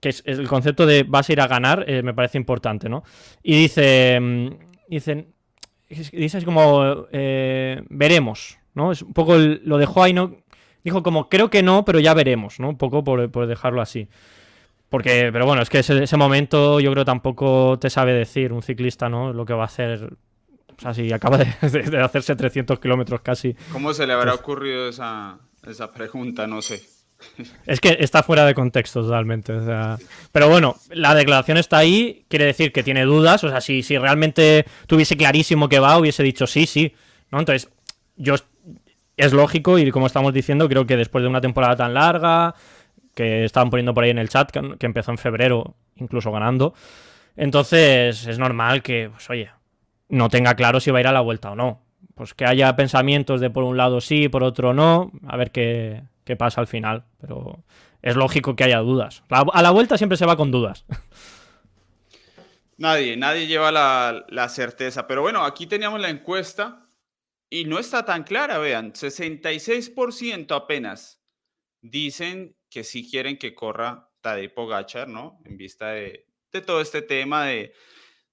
[0.00, 3.04] Que es, el concepto de vas a ir a ganar eh, me parece importante, ¿no?
[3.42, 4.48] Y dice, mm,
[4.88, 5.28] dicen,
[5.88, 8.92] dice así como, eh, veremos, ¿no?
[8.92, 10.36] Es un poco, lo dejó ahí, ¿no?
[10.86, 12.68] Dijo como, creo que no, pero ya veremos, ¿no?
[12.68, 14.08] Un poco por, dejarlo así.
[14.88, 18.62] Porque, pero bueno, es que ese, ese, momento yo creo tampoco te sabe decir un
[18.62, 19.32] ciclista, ¿no?
[19.32, 20.04] Lo que va a hacer.
[20.78, 21.46] O sea, si acaba de,
[22.00, 23.56] hacerse 300 kilómetros casi.
[23.72, 25.40] ¿Cómo se le habrá ocurrido esa,
[25.92, 26.46] pregunta?
[26.46, 26.84] No sé.
[27.66, 29.54] Es que está fuera de contexto totalmente.
[29.54, 29.98] O sea,
[30.30, 33.42] pero bueno, la declaración está ahí, quiere decir que tiene dudas.
[33.42, 36.94] O sea, si, si realmente tuviese clarísimo que va, hubiese dicho sí, sí.
[37.32, 37.40] ¿no?
[37.40, 37.70] Entonces,
[38.16, 38.36] yo
[39.16, 42.54] es lógico y como estamos diciendo, creo que después de una temporada tan larga,
[43.14, 46.74] que estaban poniendo por ahí en el chat, que, empezó en febrero, incluso ganando,
[47.34, 49.50] entonces es normal que, pues oye,
[50.08, 51.82] no tenga claro si va a ir a la vuelta o no.
[52.14, 56.02] Pues que haya pensamientos de por un lado sí, por otro no, a ver qué,
[56.38, 57.04] pasa al final.
[57.20, 57.62] Pero
[58.00, 59.22] es lógico que haya dudas.
[59.28, 60.86] a la vuelta siempre se va con dudas.
[62.78, 65.06] Nadie, nadie lleva la, la certeza.
[65.06, 66.85] Pero bueno, aquí teníamos la encuesta
[67.48, 71.22] y no está tan clara, vean, 66% apenas
[71.80, 75.38] dicen que sí quieren que corra Tadej Pogachar, ¿no?
[75.44, 77.72] En vista de, de todo este tema de,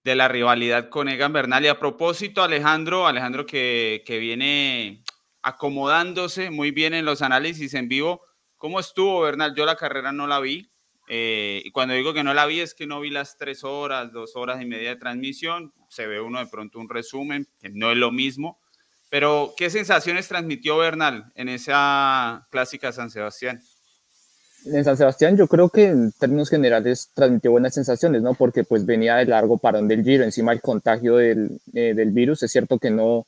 [0.03, 1.63] de la rivalidad con Egan Bernal.
[1.63, 5.03] Y a propósito, Alejandro, Alejandro que, que viene
[5.41, 8.21] acomodándose muy bien en los análisis en vivo.
[8.57, 9.53] ¿Cómo estuvo Bernal?
[9.55, 10.71] Yo la carrera no la vi.
[11.09, 14.13] Eh, y cuando digo que no la vi es que no vi las tres horas,
[14.13, 15.73] dos horas y media de transmisión.
[15.89, 18.62] Se ve uno de pronto un resumen, que no es lo mismo.
[19.13, 23.61] Pero, ¿qué sensaciones transmitió Bernal en esa clásica San Sebastián?
[24.65, 28.33] En San Sebastián yo creo que en términos generales transmitió buenas sensaciones, ¿no?
[28.33, 32.41] Porque pues venía de largo parón del giro, encima el contagio del, eh, del virus.
[32.41, 33.27] Es cierto que no,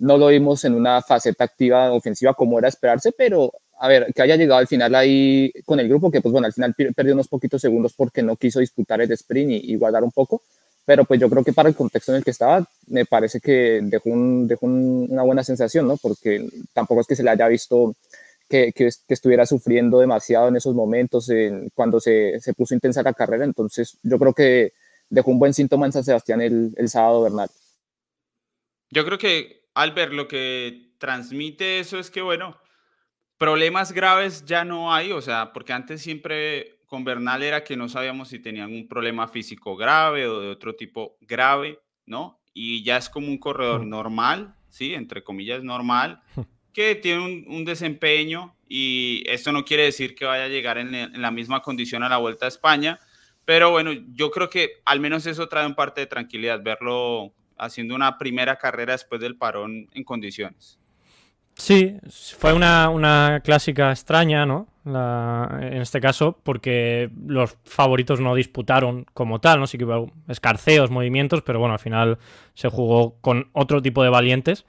[0.00, 4.22] no lo vimos en una faceta activa ofensiva como era esperarse, pero a ver, que
[4.22, 7.28] haya llegado al final ahí con el grupo, que pues bueno, al final perdió unos
[7.28, 10.42] poquitos segundos porque no quiso disputar el sprint y, guardar un poco,
[10.84, 13.80] pero pues yo creo que para el contexto en el que estaba, me parece que
[13.82, 15.96] dejó, un, dejó una buena sensación, ¿no?
[15.96, 17.94] Porque tampoco es que se le haya visto
[18.48, 23.12] que, que, estuviera sufriendo demasiado en esos momentos, en, cuando se, se, puso intensa la
[23.12, 24.72] carrera, entonces yo creo que
[25.08, 27.48] dejó un buen síntoma en San Sebastián el, el sábado, Bernal.
[28.90, 32.60] Yo creo que Albert, lo que transmite eso es que, bueno,
[33.38, 37.88] problemas graves ya no hay, o sea, porque antes siempre con Bernal era que no
[37.88, 42.40] sabíamos si tenían un problema físico grave o de otro tipo grave, ¿no?
[42.52, 44.94] Y ya es como un corredor normal, ¿sí?
[44.94, 46.20] Entre comillas, normal,
[46.74, 51.22] que tiene un, desempeño y esto no quiere decir que vaya a llegar en, en,
[51.22, 52.98] la misma condición a la Vuelta a España,
[53.44, 57.94] pero bueno, yo creo que al menos eso trae un parte de tranquilidad, verlo haciendo
[57.94, 60.79] una primera carrera después del parón en condiciones.
[61.60, 61.98] Sí,
[62.38, 64.66] fue una, clásica extraña, ¿no?
[64.82, 69.66] en este caso, porque los favoritos no disputaron como tal, ¿no?
[69.66, 72.18] Sí que hubo escarceos, movimientos, pero bueno, al final
[72.54, 74.64] se jugó con otro tipo de valientes.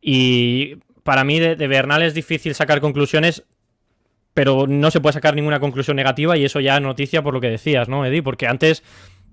[0.00, 3.44] Y para mí de, de Bernal es difícil sacar conclusiones,
[4.32, 7.40] pero no se puede sacar ninguna conclusión negativa y eso ya es noticia por lo
[7.40, 8.22] que decías, ¿no, Eddie?
[8.22, 8.84] Porque antes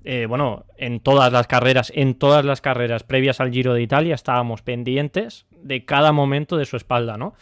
[0.07, 4.13] eh, bueno, en todas las carreras, en todas las carreras previas al Giro de Italia
[4.13, 7.33] estábamos pendientes de cada momento de su espalda, ¿no?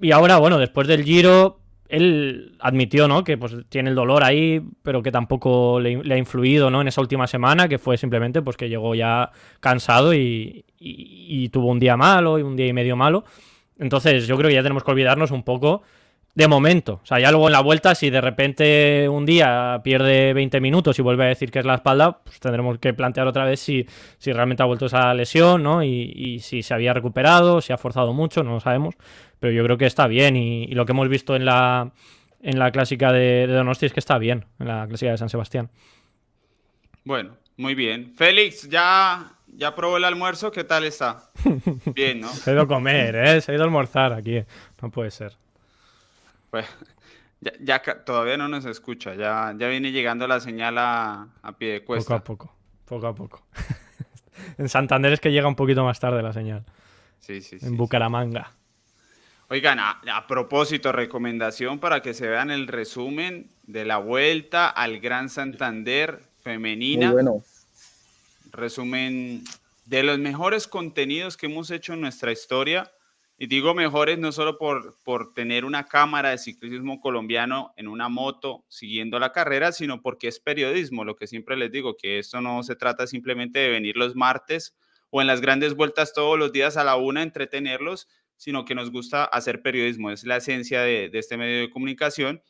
[0.00, 3.24] Y ahora, bueno, después del Giro, él admitió, ¿no?
[3.24, 6.80] Que pues tiene el dolor ahí, pero que tampoco le, ha influido, ¿no?
[6.80, 11.70] En esa última semana, que fue simplemente pues que llegó ya cansado y, y tuvo
[11.70, 13.24] un día malo y un día y medio malo.
[13.78, 15.82] Entonces, yo creo que ya tenemos que olvidarnos un poco
[16.34, 17.00] de momento.
[17.02, 20.98] O sea, ya luego en la vuelta, si de repente un día pierde 20 minutos
[20.98, 23.86] y vuelve a decir que es la espalda, pues tendremos que plantear otra vez si,
[24.18, 25.82] si realmente ha vuelto esa lesión, ¿no?
[25.84, 28.96] Y, si se había recuperado, si ha forzado mucho, no lo sabemos.
[29.38, 31.92] Pero yo creo que está bien y, lo que hemos visto en la,
[32.40, 35.70] en la clásica de, Donosti es que está bien, en la clásica de San Sebastián.
[37.04, 38.12] Bueno, muy bien.
[38.16, 41.30] Félix, ya, ya probó el almuerzo, ¿qué tal está?
[41.94, 42.28] Bien, ¿no?
[42.28, 43.40] se ha ido a comer, ¿eh?
[43.42, 44.42] Se ha ido a almorzar aquí.
[44.80, 45.36] No puede ser.
[46.54, 46.66] Pues
[47.40, 51.26] ya, todavía no nos escucha, ya, ya viene llegando la señal a,
[51.58, 52.20] pie de cuesta.
[52.20, 53.42] Poco a poco, poco a poco.
[54.58, 56.64] en Santander es que llega un poquito más tarde la señal.
[57.18, 57.66] Sí, sí, sí.
[57.66, 58.52] En Bucaramanga.
[59.48, 65.28] Oigan, a, propósito, recomendación para que se vean el resumen de la vuelta al Gran
[65.28, 67.06] Santander femenina.
[67.06, 67.42] Muy bueno.
[68.52, 69.42] Resumen
[69.86, 72.92] de los mejores contenidos que hemos hecho en nuestra historia
[73.36, 78.08] y digo mejores no solo por, por tener una cámara de ciclismo colombiano en una
[78.08, 82.40] moto siguiendo la carrera, sino porque es periodismo, lo que siempre les digo, que esto
[82.40, 84.76] no se trata simplemente de venir los martes
[85.10, 88.90] o en las grandes vueltas todos los días a la una, entretenerlos, sino que nos
[88.90, 92.42] gusta hacer periodismo, es la esencia de, de este medio de comunicación.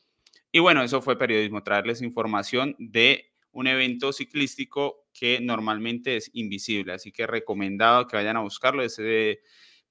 [0.52, 6.92] Y bueno, eso fue periodismo, traerles información de un evento ciclístico que normalmente es invisible,
[6.92, 9.40] así que recomendado que vayan a buscarlo, ese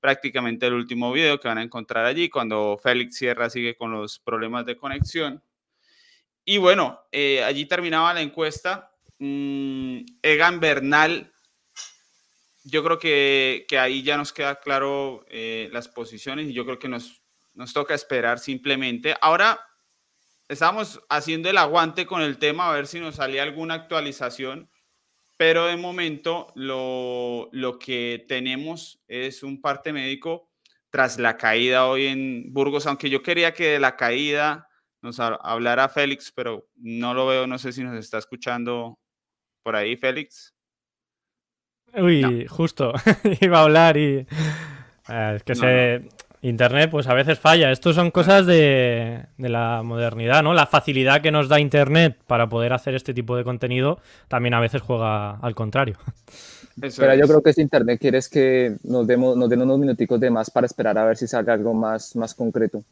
[0.03, 4.19] prácticamente el último video que van a encontrar allí cuando Félix Sierra sigue con los
[4.19, 5.41] problemas de conexión.
[6.43, 8.91] Y bueno, eh, allí terminaba la encuesta.
[9.19, 11.31] Mm, Egan Bernal,
[12.65, 16.79] yo creo que, que, ahí ya nos queda claro eh, las posiciones y yo creo
[16.79, 19.15] que nos, nos toca esperar simplemente.
[19.21, 19.65] Ahora
[20.49, 24.69] estamos haciendo el aguante con el tema a ver si nos salía alguna actualización
[25.43, 30.49] pero de momento lo, que tenemos es un parte médico
[30.89, 34.69] tras la caída hoy en Burgos, aunque yo quería que de la caída
[35.01, 38.97] nos hablara Félix, pero no lo veo, no sé si nos está escuchando
[39.63, 40.55] por ahí, Félix.
[41.93, 42.93] Uy, justo,
[43.41, 44.25] iba a hablar y...
[45.09, 46.07] Eh, es que se,
[46.43, 47.71] Internet, pues a veces falla.
[47.71, 50.53] Estos son cosas de, la modernidad, ¿no?
[50.53, 54.59] La facilidad que nos da Internet para poder hacer este tipo de contenido también a
[54.59, 55.95] veces juega al contrario.
[56.79, 60.29] Pero yo creo que si Internet quieres que nos, demos, nos den unos minuticos de
[60.29, 62.83] más para esperar a ver si sale algo más, más concreto.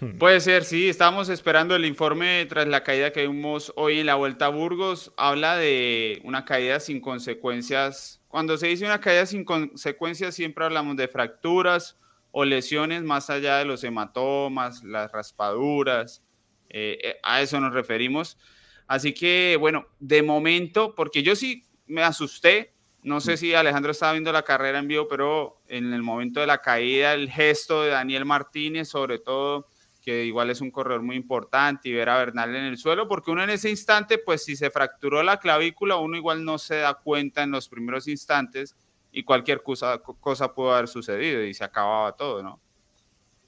[0.00, 0.16] Hmm.
[0.16, 4.14] Puede ser, sí, estamos esperando el informe tras la caída que vimos hoy en la
[4.14, 5.12] Vuelta a Burgos.
[5.18, 8.22] Habla de una caída sin consecuencias.
[8.28, 11.98] Cuando se dice una caída sin consecuencias, siempre hablamos de fracturas
[12.32, 16.22] o lesiones más allá de los hematomas, las raspaduras.
[16.68, 18.38] Eh, eh, a eso nos referimos.
[18.86, 22.74] Así que, bueno, de momento, porque yo sí me asusté.
[23.02, 26.46] No sé si Alejandro estaba viendo la carrera en vivo, pero en el momento de
[26.46, 29.66] la caída, el gesto de Daniel Martínez, sobre todo
[30.02, 33.30] que igual es un corredor muy importante, y ver a Bernal en el suelo, porque
[33.30, 36.94] uno en ese instante, pues si se fracturó la clavícula, uno igual no se da
[36.94, 38.74] cuenta en los primeros instantes
[39.12, 42.60] y cualquier cosa, cosa pudo haber sucedido y se acababa todo, ¿no?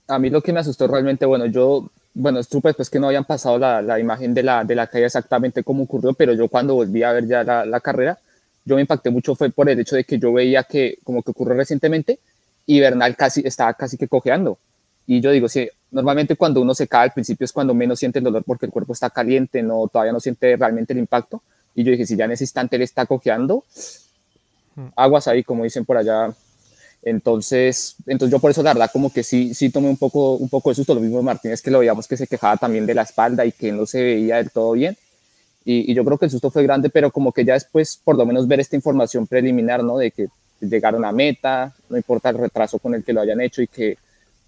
[0.09, 3.25] A mí lo que me asustó realmente, bueno, yo, bueno, estuve pues que no habían
[3.25, 6.75] pasado la, la, imagen de la, de la caída exactamente como ocurrió, pero yo cuando
[6.75, 8.19] volví a ver ya la, la carrera,
[8.65, 11.31] yo me impacté mucho fue por el hecho de que yo veía que como que
[11.31, 12.19] ocurrió recientemente
[12.67, 14.59] y Bernal casi estaba casi que cojeando.
[15.07, 18.19] Y yo digo, sí, Normalmente cuando uno se cae al principio es cuando menos siente
[18.19, 21.43] el dolor porque el cuerpo está caliente, no, todavía no siente realmente el impacto.
[21.75, 23.63] Y yo dije, si ya en ese instante él está cojeando.
[24.97, 26.33] Aguas ahí, como dicen por allá.
[27.03, 30.49] Entonces, entonces yo por eso la verdad como que sí, sí tomé un poco, un
[30.49, 30.95] poco de susto.
[30.95, 33.53] Lo mismo de Martínez que lo veíamos que se quejaba también de la espalda y
[33.53, 34.97] que no se veía del todo bien.
[35.65, 38.17] Y, y, yo creo que el susto fue grande, pero como que ya después por
[38.17, 39.97] lo menos ver esta información preliminar, ¿no?
[39.99, 40.29] De que
[40.61, 43.97] llegaron a meta, no importa el retraso con el que lo hayan hecho y que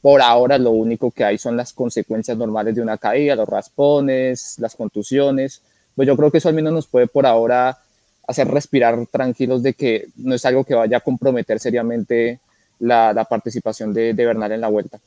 [0.00, 4.58] por ahora lo único que hay son las consecuencias normales de una caída, los raspones,
[4.58, 5.62] las contusiones.
[5.96, 7.78] Pues yo creo que eso al menos nos puede por ahora
[8.26, 12.40] hacer respirar tranquilos de que no es algo que vaya a comprometer seriamente
[12.80, 14.98] la, participación de, Bernal en la vuelta.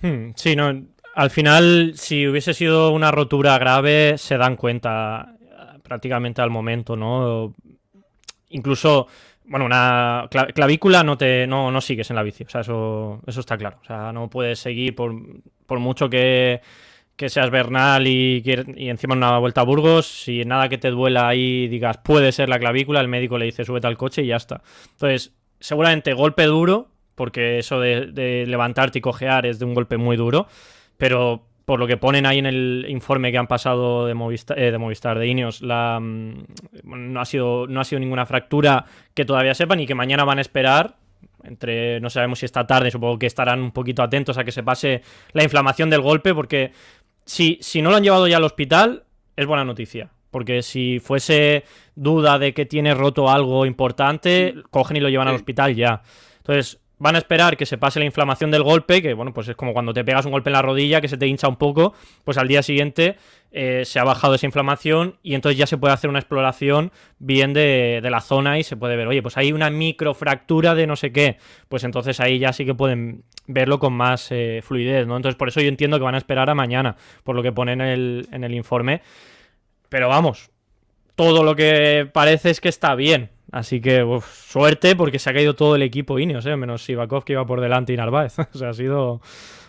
[0.00, 0.82] Hmm, sí, no,
[1.14, 6.96] al final, si hubiese sido una rotura grave, se dan cuenta eh, prácticamente al momento,
[6.96, 7.54] ¿no?
[8.50, 9.08] Incluso
[9.46, 13.40] bueno, una clavícula no te no, no, sigues en la bici, o sea, eso, eso
[13.40, 13.78] está claro.
[13.82, 15.12] O sea, no puedes seguir por,
[15.78, 16.60] mucho que,
[17.16, 18.42] seas Bernal y,
[18.76, 22.48] y encima una vuelta a Burgos, si nada que te duela ahí digas puede ser
[22.48, 24.62] la clavícula, el médico le dice súbete al coche y ya está.
[24.92, 30.16] Entonces, seguramente golpe duro, porque eso de, levantarte y cojear es de un golpe muy
[30.16, 30.46] duro,
[30.96, 34.70] pero por lo que ponen ahí en el informe que han pasado de Movistar, eh,
[34.70, 36.32] de, Movistar de Ineos, mm,
[36.84, 40.38] no, ha sido, no ha sido ninguna fractura que todavía sepan y que mañana van
[40.38, 40.96] a esperar.
[41.42, 44.62] Entre, no sabemos si esta tarde, supongo que estarán un poquito atentos a que se
[44.62, 46.72] pase la inflamación del golpe, porque
[47.24, 49.04] si, si no lo han llevado ya al hospital,
[49.36, 50.10] es buena noticia.
[50.30, 55.36] Porque si fuese duda de que tiene roto algo importante, cogen y lo llevan al
[55.36, 56.02] hospital ya.
[56.38, 59.56] Entonces, van a esperar que se pase la inflamación del golpe, que bueno, pues es
[59.56, 61.92] como cuando te pegas un golpe en la rodilla, que se te hincha un poco,
[62.24, 63.18] pues al día siguiente
[63.52, 67.52] eh, se ha bajado esa inflamación y entonces ya se puede hacer una exploración bien
[67.52, 71.12] de, la zona y se puede ver, oye, pues hay una microfractura de no sé
[71.12, 71.36] qué,
[71.68, 75.16] pues entonces ahí ya sí que pueden verlo con más eh, fluidez, ¿no?
[75.16, 77.72] Entonces por eso yo entiendo que van a esperar a mañana, por lo que pone
[77.72, 79.02] en el, en el informe.
[79.90, 80.50] Pero vamos,
[81.14, 83.30] todo lo que parece es que está bien.
[83.52, 86.56] Así que suerte porque se ha caído todo el equipo Ineos, ¿eh?
[86.56, 88.38] menos Sivakov que iba por delante y Narváez.
[88.54, 89.20] o sea, ha sido.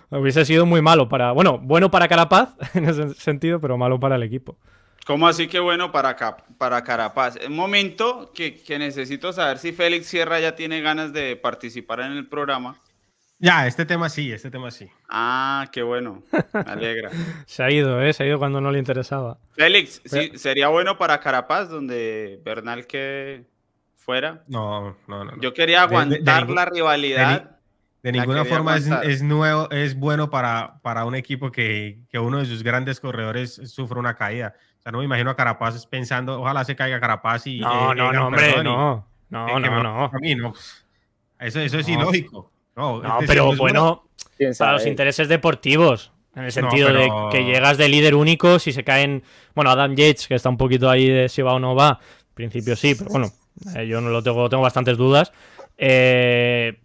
[0.09, 1.31] Hubiese sido muy malo para.
[1.31, 4.57] Bueno, bueno para Carapaz en ese sentido, pero malo para el equipo.
[5.05, 6.15] ¿Cómo así que bueno para,
[6.57, 7.37] para Carapaz?
[7.45, 12.13] Un momento que, que necesito saber si Félix Sierra ya tiene ganas de participar en
[12.13, 12.81] el programa.
[13.37, 14.89] Ya, este tema sí, este tema sí.
[15.09, 16.23] Ah, qué bueno.
[16.53, 17.11] Me alegra.
[17.45, 18.13] se ha ido, ¿eh?
[18.13, 19.37] Se ha ido cuando no le interesaba.
[19.51, 23.45] Félix, sí, sería bueno para Carapaz, donde Bernal que
[23.95, 24.43] fuera.
[24.47, 25.41] No, no, no.
[25.41, 27.51] Yo quería aguantar la rivalidad.
[28.01, 32.45] De, ninguna forma es, nuevo, es bueno para, para un equipo que, que, uno de
[32.45, 34.53] sus grandes corredores sufra una caída.
[34.79, 37.61] O sea, no me imagino a Carapaz pensando, ojalá se caiga Carapaz y...
[37.61, 39.07] No, eh, no, no, hombre, no.
[39.29, 40.05] No, no, no.
[40.05, 40.53] A mí no.
[41.39, 42.51] Eso, eso es ilógico.
[42.75, 44.05] No, pero bueno,
[44.57, 46.11] para los intereses deportivos.
[46.35, 49.23] En el sentido de que llegas de líder único, si se caen.
[49.53, 51.99] Bueno, Adam Yates, que está un poquito ahí de si va o no va.
[52.01, 53.31] En principio sí, pero bueno,
[53.73, 55.31] eh, yo no lo tengo, tengo bastantes dudas.
[55.77, 56.77] Eh,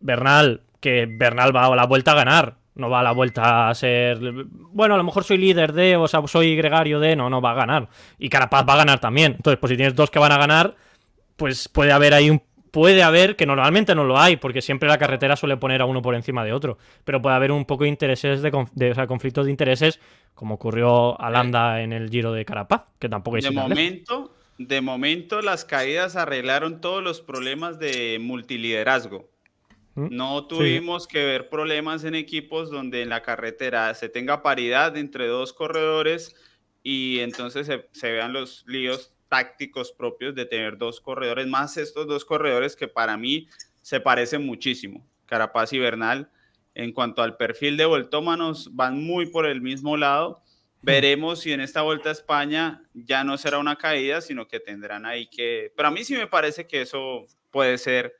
[0.00, 2.56] Bernal, que Bernal va a la vuelta a ganar.
[2.74, 4.18] No va a la vuelta a ser.
[4.44, 7.16] Bueno, a lo mejor soy líder de, o sea, soy gregario de.
[7.16, 7.88] No, no, va a ganar.
[8.18, 9.34] Y Carapaz va a ganar también.
[9.36, 10.74] Entonces, pues si tienes dos que van a ganar,
[11.36, 12.42] pues puede haber ahí un.
[12.70, 16.02] Puede haber, que normalmente no lo hay, porque siempre la carretera suele poner a uno
[16.02, 16.78] por encima de otro.
[17.04, 20.00] Pero puede haber un poco de intereses, de, o sea, conflictos de intereses,
[20.34, 24.80] como ocurrió a Landa en el Giro de Carapaz, que tampoco es De momento, de
[24.80, 29.28] momento las caídas arreglaron todos los problemas de multiliderazgo.
[29.94, 30.08] ¿Mm?
[30.10, 35.26] No tuvimos que ver problemas en equipos donde en la carretera se tenga paridad entre
[35.26, 36.36] dos corredores
[36.82, 42.24] y entonces se, vean los líos tácticos propios de tener dos corredores, más estos dos
[42.24, 43.48] corredores que para mí
[43.82, 46.30] se parecen muchísimo, Carapaz y Bernal.
[46.74, 50.42] en cuanto al perfil de voltómanos, van muy por el mismo lado.
[50.82, 55.06] Veremos si en esta vuelta a España ya no será una caída, sino que tendrán
[55.06, 55.72] ahí que...
[55.74, 58.14] Pero a mí sí me parece que eso puede ser,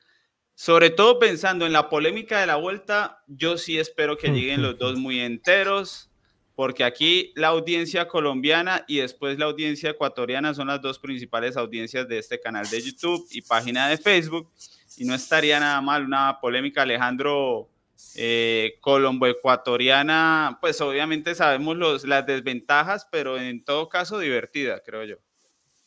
[0.55, 4.79] sobre todo pensando en la polémica de la vuelta, yo sí espero que lleguen los
[4.79, 6.09] dos muy enteros,
[6.57, 12.07] porque aquí la audiencia colombiana y después la audiencia ecuatoriana son las dos principales audiencias
[12.07, 14.49] de este canal de YouTube y página de Facebook.
[14.97, 17.69] Y no estaría nada mal una polémica, Alejandro
[18.15, 25.17] eh, colombo-ecuatoriana, pues obviamente sabemos los, las desventajas, pero en todo caso divertida, creo yo.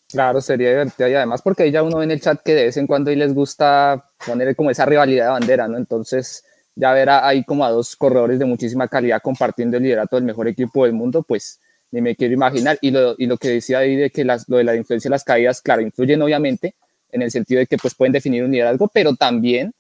[0.09, 2.67] Claro, sería divertida y además porque ahí ya uno ve en el chat que de
[2.67, 5.77] vez en cuando ahí les gusta poner como esa rivalidad de bandera, ¿no?
[5.77, 6.45] Entonces
[6.81, 10.49] ya verá ahí como a dos corredores de muchísima calidad compartiendo el liderato del mejor
[10.49, 11.61] equipo del mundo, pues
[11.91, 12.79] ni me quiero imaginar.
[12.81, 15.13] Y lo, y lo que decía ahí de que las, lo de la influencia de
[15.13, 16.75] las caídas, claro, influyen obviamente
[17.13, 19.75] en el sentido de que pues pueden definir un liderazgo, pero también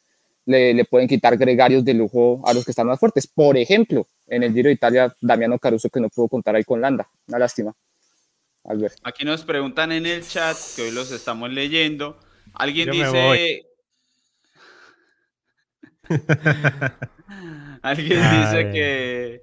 [0.44, 3.26] le, pueden quitar gregarios de lujo a los que están más fuertes.
[3.26, 6.80] Por ejemplo, en el Giro de Italia, Damiano Caruso, que no pudo contar ahí con
[6.80, 7.09] Landa.
[7.28, 7.72] Una lástima.
[8.64, 8.96] Albert.
[9.05, 12.18] Aquí nos preguntan en el chat, que hoy los estamos leyendo.
[12.53, 13.70] Alguien dice.
[17.82, 19.42] Alguien dice que,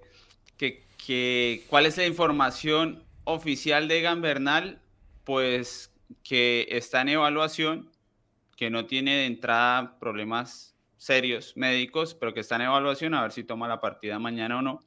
[0.57, 4.81] que, que, ¿Cuál es la información oficial de Gambernal?
[5.23, 5.93] Pues
[6.23, 7.91] que está en evaluación,
[8.55, 13.31] que no tiene de entrada problemas serios médicos, pero que está en evaluación a ver
[13.31, 14.79] si toma la partida mañana o no.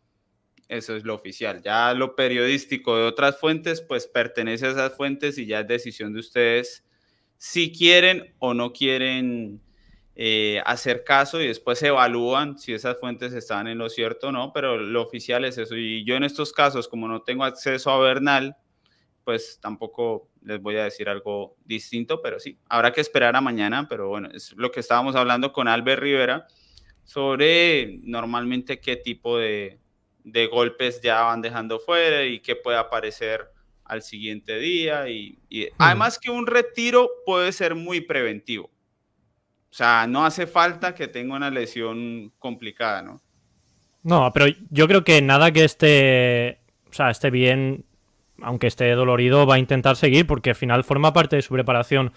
[0.69, 1.63] Eso es lo oficial.
[1.63, 6.13] Ya lo periodístico de otras fuentes, pues pertenece a esas fuentes y ya es decisión
[6.13, 6.85] de ustedes
[7.41, 9.63] si quieren o no quieren
[10.23, 14.53] eh, hacer caso y después evalúan si esas fuentes están en lo cierto o no,
[14.53, 15.77] pero lo oficial es eso.
[15.77, 18.55] Y yo en estos casos, como no tengo acceso a Bernal,
[19.25, 23.89] pues tampoco les voy a decir algo distinto, pero sí, habrá que esperar a mañana,
[23.89, 26.47] pero bueno, es lo que estábamos hablando con Albert Rivera
[27.05, 29.79] sobre normalmente qué tipo de,
[30.23, 33.49] de golpes ya van dejando fuera y qué puede aparecer
[33.85, 35.09] al siguiente día.
[35.09, 38.71] Y, y además que un retiro puede ser muy preventivo.
[39.71, 43.21] O sea, no hace falta que tenga una lesión complicada, ¿no?
[44.03, 47.85] No, pero yo creo que nada que esté, o sea, esté bien
[48.43, 52.13] aunque esté dolorido, va a intentar seguir porque al final forma parte de su preparación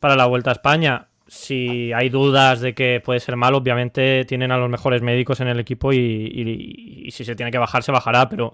[0.00, 1.08] para la Vuelta a España.
[1.26, 5.48] Si hay dudas de que puede ser mal, obviamente tienen a los mejores médicos en
[5.48, 8.52] el equipo y, si se tiene que bajar, se bajará, pero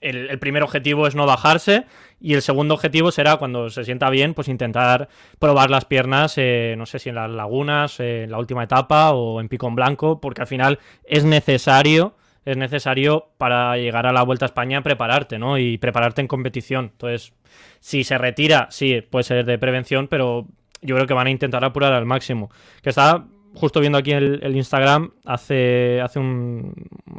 [0.00, 1.86] el, primer objetivo es no bajarse
[2.20, 6.74] y el segundo objetivo será cuando se sienta bien, pues intentar probar las piernas, eh,
[6.78, 9.74] no sé si en las lagunas, eh, en la última etapa o en pico en
[9.74, 14.82] blanco, porque al final es necesario es necesario para llegar a la Vuelta a España
[14.82, 15.58] prepararte, ¿no?
[15.58, 16.92] Y prepararte en competición.
[16.92, 17.34] Entonces,
[17.78, 20.46] si se retira, sí, puede ser de prevención, pero
[20.80, 22.50] yo creo que van a intentar apurar al máximo.
[22.82, 26.72] Que estaba justo viendo aquí el, Instagram, hace, hace un,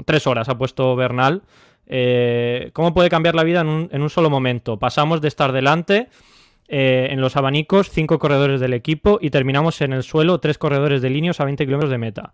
[0.05, 1.43] tres horas ha puesto Bernal.
[1.89, 4.77] Eh, ¿Cómo puede cambiar la vida en un, en un solo momento?
[4.77, 6.07] Pasamos de estar delante
[6.71, 11.01] eh, en los abanicos, cinco corredores del equipo y terminamos en el suelo, tres corredores
[11.01, 12.33] de líneas a 20 kilómetros de meta.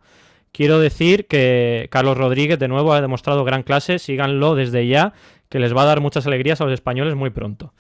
[0.52, 5.14] Quiero decir que Carlos Rodríguez de nuevo ha demostrado gran clase, síganlo desde ya,
[5.48, 7.74] que les va a dar muchas alegrías a los españoles muy pronto.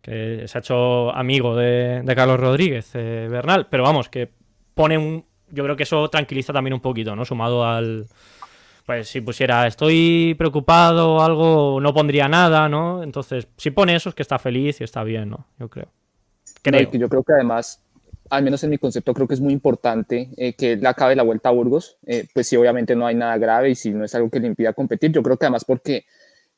[0.00, 4.30] Que se ha hecho amigo de, Carlos Rodríguez, eh, Bernal, pero vamos, que
[4.74, 5.24] pone un...
[5.50, 7.24] Yo creo que eso tranquiliza también un poquito, ¿no?
[7.24, 8.06] Sumado al...
[8.86, 13.02] Pues si pusiera estoy preocupado o algo, no pondría nada, ¿no?
[13.02, 15.46] Entonces, si pone eso es que está feliz y está bien, ¿no?
[15.58, 15.88] Yo creo.
[16.62, 16.90] creo.
[16.92, 17.82] yo creo que además
[18.30, 21.22] al menos en mi concepto, creo que es muy importante eh, que le acabe la
[21.22, 21.98] vuelta a Burgos.
[22.06, 24.48] Eh, pues sí, obviamente no hay nada grave y si no es algo que le
[24.48, 26.04] impida competir, yo creo que además porque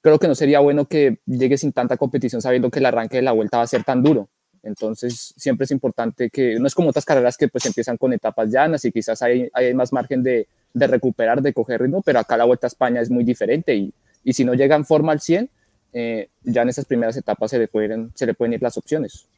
[0.01, 3.23] creo que no sería bueno que llegue sin tanta competición sabiendo que el arranque de
[3.23, 4.29] la vuelta va a ser tan duro.
[4.63, 8.51] Entonces, siempre es importante que, no es como otras carreras que pues empiezan con etapas
[8.51, 12.37] llanas y quizás hay, hay más margen de, de, recuperar, de coger ritmo, pero acá
[12.37, 13.93] la Vuelta a España es muy diferente y,
[14.25, 15.51] y si no llega en forma al 100,
[15.93, 19.29] eh, ya en esas primeras etapas se le, pueden, se le pueden ir las opciones.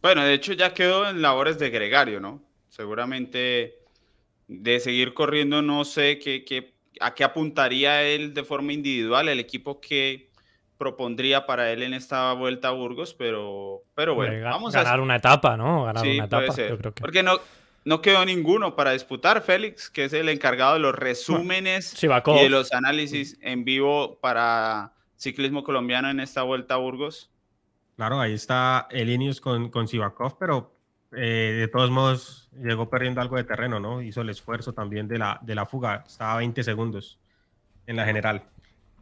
[0.00, 2.40] Bueno, de hecho ya quedó en labores de gregario, ¿no?
[2.68, 3.78] Seguramente
[4.48, 9.80] de seguir corriendo, no sé qué, a qué apuntaría él de forma individual, el equipo
[9.80, 10.30] que
[10.78, 15.16] propondría para él en esta vuelta a Burgos, pero, pero bueno, vamos a ganar una
[15.16, 15.84] etapa, ¿no?
[15.84, 17.02] Ganar una etapa, yo creo que...
[17.02, 17.38] Porque no,
[17.90, 22.48] no quedó ninguno para disputar, Félix, que es el encargado de los resúmenes y de
[22.48, 27.32] los análisis en vivo para ciclismo colombiano en esta vuelta a Burgos.
[27.96, 30.72] Claro, ahí está Elinius con, con Sivakov, pero
[31.16, 34.00] eh, de todos modos llegó perdiendo algo de terreno, ¿no?
[34.00, 37.18] Hizo el esfuerzo también de la, de la fuga, estaba a 20 segundos
[37.88, 38.44] en la general.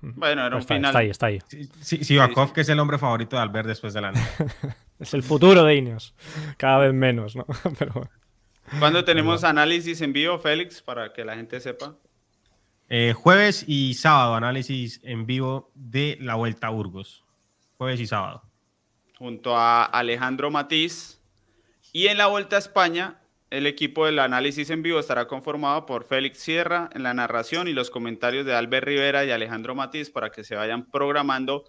[0.01, 0.89] Bueno, era un está, final.
[0.89, 1.69] Está ahí, está ahí.
[1.83, 4.13] Sivakov, que es el hombre favorito de Albert después de la
[4.99, 6.15] Es el futuro de Ineos.
[6.57, 7.45] Cada vez menos, ¿no?
[7.79, 8.09] Pero
[8.79, 11.97] ¿Cuándo tenemos análisis en vivo, Félix, para que la gente sepa?
[12.89, 17.25] Eh, jueves y sábado, análisis en vivo de la Vuelta a Burgos.
[17.77, 18.43] Jueves y sábado.
[19.19, 21.21] Junto a Alejandro Matiz.
[21.93, 26.05] Y en la Vuelta a España, el equipo del análisis en vivo estará conformado por
[26.05, 30.31] Félix Sierra en la narración y los comentarios de Albert Rivera y Alejandro Matiz para
[30.31, 31.65] que se vayan programando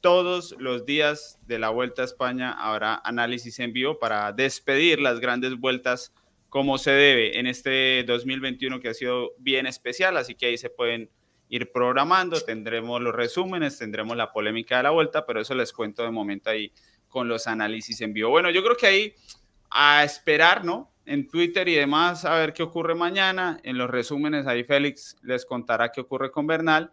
[0.00, 2.52] todos los días de la Vuelta a España.
[2.52, 6.12] Habrá análisis en vivo para despedir las grandes vueltas
[6.54, 10.70] como se debe en este 2021 que ha sido bien especial, así que ahí se
[10.70, 11.10] pueden
[11.48, 16.04] ir programando, tendremos los resúmenes, tendremos la polémica de la vuelta, pero eso les cuento
[16.04, 16.72] de momento ahí
[17.08, 18.30] con los análisis en vivo.
[18.30, 19.14] Bueno, yo creo que ahí
[19.68, 20.92] a esperar, ¿no?
[21.06, 23.58] En Twitter y demás, a ver qué ocurre mañana.
[23.64, 26.92] En los resúmenes ahí Félix les contará qué ocurre con Bernal.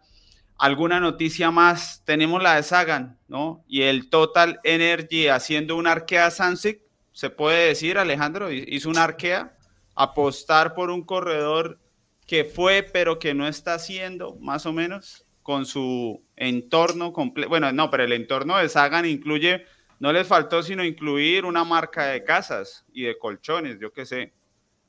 [0.58, 3.62] Alguna noticia más, tenemos la de Sagan, ¿no?
[3.68, 6.82] Y el Total Energy haciendo un arquea Sansic
[7.12, 9.54] se puede decir, Alejandro, hizo una arquea,
[9.94, 11.78] apostar por un corredor
[12.26, 17.50] que fue, pero que no está haciendo, más o menos, con su entorno completo.
[17.50, 19.64] Bueno, no, pero el entorno de Sagan incluye,
[20.00, 24.32] no les faltó sino incluir una marca de casas y de colchones, yo qué sé.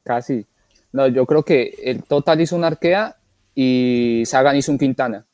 [0.03, 0.45] Casi.
[0.91, 3.17] No, yo creo que el Total hizo una arquea
[3.55, 5.25] y Sagan hizo un Quintana.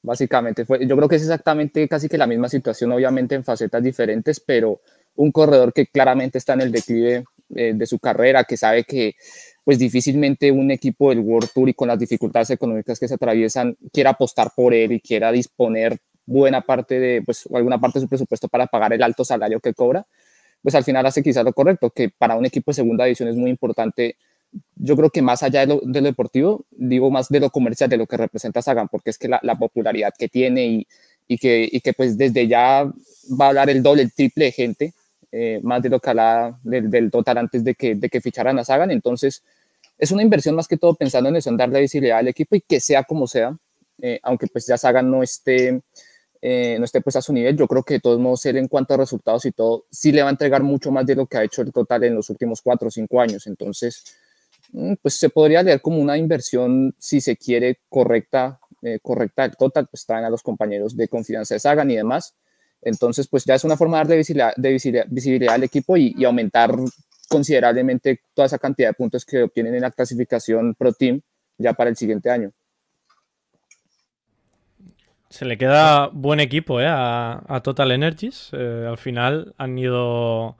[0.00, 3.82] Básicamente, fue, yo creo que es exactamente casi que la misma situación, obviamente en facetas
[3.82, 4.80] diferentes, pero
[5.18, 9.16] un corredor que claramente está en el declive eh, de su carrera, que sabe que
[9.64, 13.76] pues difícilmente un equipo del World Tour y con las dificultades económicas que se atraviesan
[13.92, 18.08] quiera apostar por él y quiera disponer buena parte de, pues, alguna parte de su
[18.08, 20.06] presupuesto para pagar el alto salario que cobra,
[20.62, 23.36] pues al final hace quizás lo correcto, que para un equipo de segunda división es
[23.36, 24.16] muy importante.
[24.76, 28.06] Yo creo que más allá de lo, deportivo, digo más de lo comercial, de lo
[28.06, 30.86] que representa Sagan, porque es que la, popularidad que tiene y,
[31.26, 34.52] y, que, y que pues desde ya va a hablar el doble, el triple de
[34.52, 34.94] gente
[35.30, 38.64] eh, más de lo que hablaba del, total antes de que, de que ficharan a
[38.64, 38.90] Sagan.
[38.90, 39.42] Entonces,
[39.98, 42.62] es una inversión más que todo pensando en eso, en darle visibilidad al equipo y
[42.62, 43.56] que sea como sea,
[44.00, 45.82] eh, aunque pues ya Sagan no esté,
[46.40, 48.68] eh, no esté pues a su nivel, yo creo que de todos modos él en
[48.68, 51.36] cuanto a resultados y todo, sí le va a entregar mucho más de lo que
[51.36, 53.46] ha hecho el total en los últimos cuatro o cinco años.
[53.46, 54.04] Entonces,
[54.72, 58.60] mm, pues se podría leer como una inversión, si se quiere, correcta,
[59.02, 62.34] correcta el total, pues traen a los compañeros de confianza de Sagan y demás.
[62.82, 66.74] Entonces, pues ya es una forma de darle visibilidad, visibilidad, al equipo y, aumentar
[67.28, 71.20] considerablemente toda esa cantidad de puntos que obtienen en la clasificación Pro Team
[71.58, 72.52] ya para el siguiente año.
[75.28, 76.86] Se le queda buen equipo ¿eh?
[76.88, 78.50] a, Total Energies.
[78.52, 80.56] Eh, al final han ido,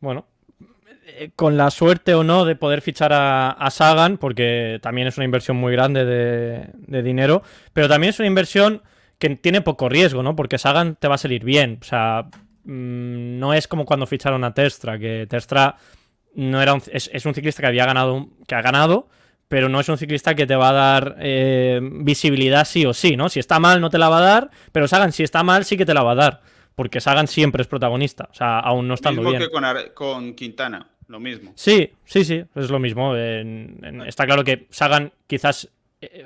[0.00, 0.26] bueno,
[1.06, 5.24] eh, con la suerte o no de poder fichar a, Sagan, porque también es una
[5.24, 7.42] inversión muy grande de, de dinero,
[7.72, 8.82] pero también es una inversión
[9.24, 10.36] que tiene poco riesgo, ¿no?
[10.36, 11.78] Porque Sagan te va a salir bien.
[11.80, 12.26] O sea,
[12.64, 15.76] mm, no es como cuando ficharon a Testra, que Testra
[16.34, 19.08] no era es, un ciclista que había ganado, que ha ganado,
[19.48, 23.16] pero no es un ciclista que te va a dar eh, visibilidad sí o sí,
[23.16, 23.30] ¿no?
[23.30, 25.78] Si está mal no te la va a dar, pero Sagan si está mal sí
[25.78, 26.42] que te la va a dar,
[26.74, 29.50] porque Sagan siempre es protagonista, o sea, aún no estando mismo bien.
[29.50, 31.52] que con, Quintana, lo mismo.
[31.54, 33.16] Sí, sí, sí, es lo mismo.
[33.16, 35.70] está claro que Sagan quizás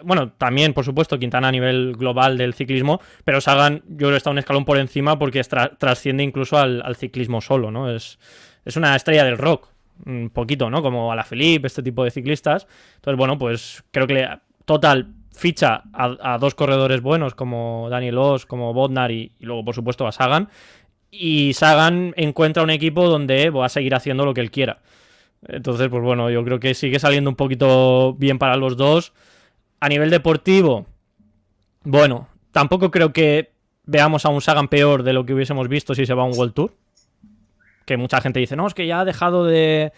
[0.05, 4.17] bueno, también, por supuesto, Quintana a nivel global del ciclismo, pero Sagan yo creo que
[4.17, 5.43] está un escalón por encima porque
[5.79, 7.91] trasciende incluso al, ciclismo solo, ¿no?
[7.91, 8.19] Es,
[8.65, 9.69] es una estrella del rock,
[10.07, 10.83] un poquito, ¿no?
[10.83, 12.67] Como a la Felipe, este tipo de ciclistas.
[12.97, 14.29] Entonces, bueno, pues creo que
[14.65, 20.07] Total ficha a, dos corredores buenos como Daniel Oss, como Bodnar y, luego, por supuesto,
[20.07, 20.51] a Sagan.
[21.11, 24.81] Y Sagan encuentra un equipo donde va a seguir haciendo lo que él quiera.
[25.47, 29.15] Entonces, pues bueno, yo creo que sigue saliendo un poquito bien para los dos.
[29.81, 30.87] A nivel deportivo,
[31.85, 33.53] bueno, tampoco creo que
[33.85, 36.37] veamos a un Sagan peor de lo que hubiésemos visto si se va a un
[36.37, 36.75] World Tour.
[37.87, 39.93] Que mucha gente dice, no, es que ya ha dejado de.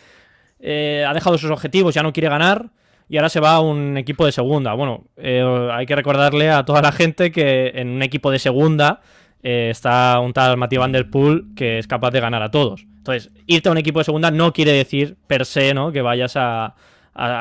[0.60, 2.70] Eh, ha dejado sus objetivos, ya no quiere ganar
[3.08, 4.74] y ahora se va a un equipo de segunda.
[4.74, 9.00] Bueno, eh, hay que recordarle a toda la gente que en un equipo de segunda
[9.42, 12.86] eh, está un tal Matthew Van Der Poel que es capaz de ganar a todos.
[12.98, 15.90] Entonces, irte a un equipo de segunda no quiere decir per se ¿no?
[15.90, 16.74] que vayas a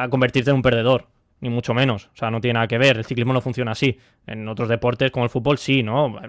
[0.10, 1.10] convertirte en un perdedor
[1.42, 2.10] ni mucho menos.
[2.14, 2.98] O sea, no tiene nada que ver.
[2.98, 3.98] El ciclismo no funciona así.
[4.28, 6.20] En otros deportes, como el fútbol, sí, ¿no?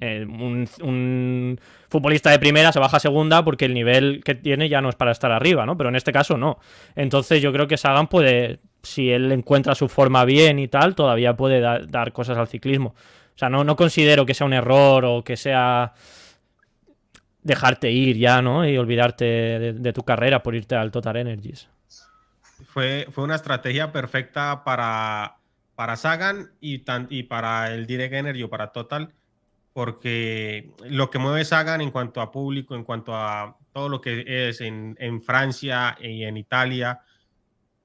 [0.00, 4.80] Eh, un, futbolista de primera se baja a segunda porque el nivel que tiene ya
[4.80, 5.76] no es para estar arriba, ¿no?
[5.76, 6.58] Pero en este caso no.
[6.94, 11.36] Entonces yo creo que Sagan puede, si él encuentra su forma bien y tal, todavía
[11.36, 12.94] puede dar cosas al ciclismo.
[13.34, 15.92] O sea, no, no considero que sea un error o que sea
[17.42, 18.68] dejarte ir ya, ¿no?
[18.68, 19.24] Y olvidarte
[19.72, 21.68] de tu carrera por irte al Total Energies
[22.76, 25.38] fue, fue una estrategia perfecta para,
[25.76, 29.14] para Sagan y, y para el Direct Energy o para Total,
[29.72, 34.50] porque lo que mueve Sagan en cuanto a público, en cuanto a todo lo que
[34.50, 37.00] es en, en Francia y en Italia,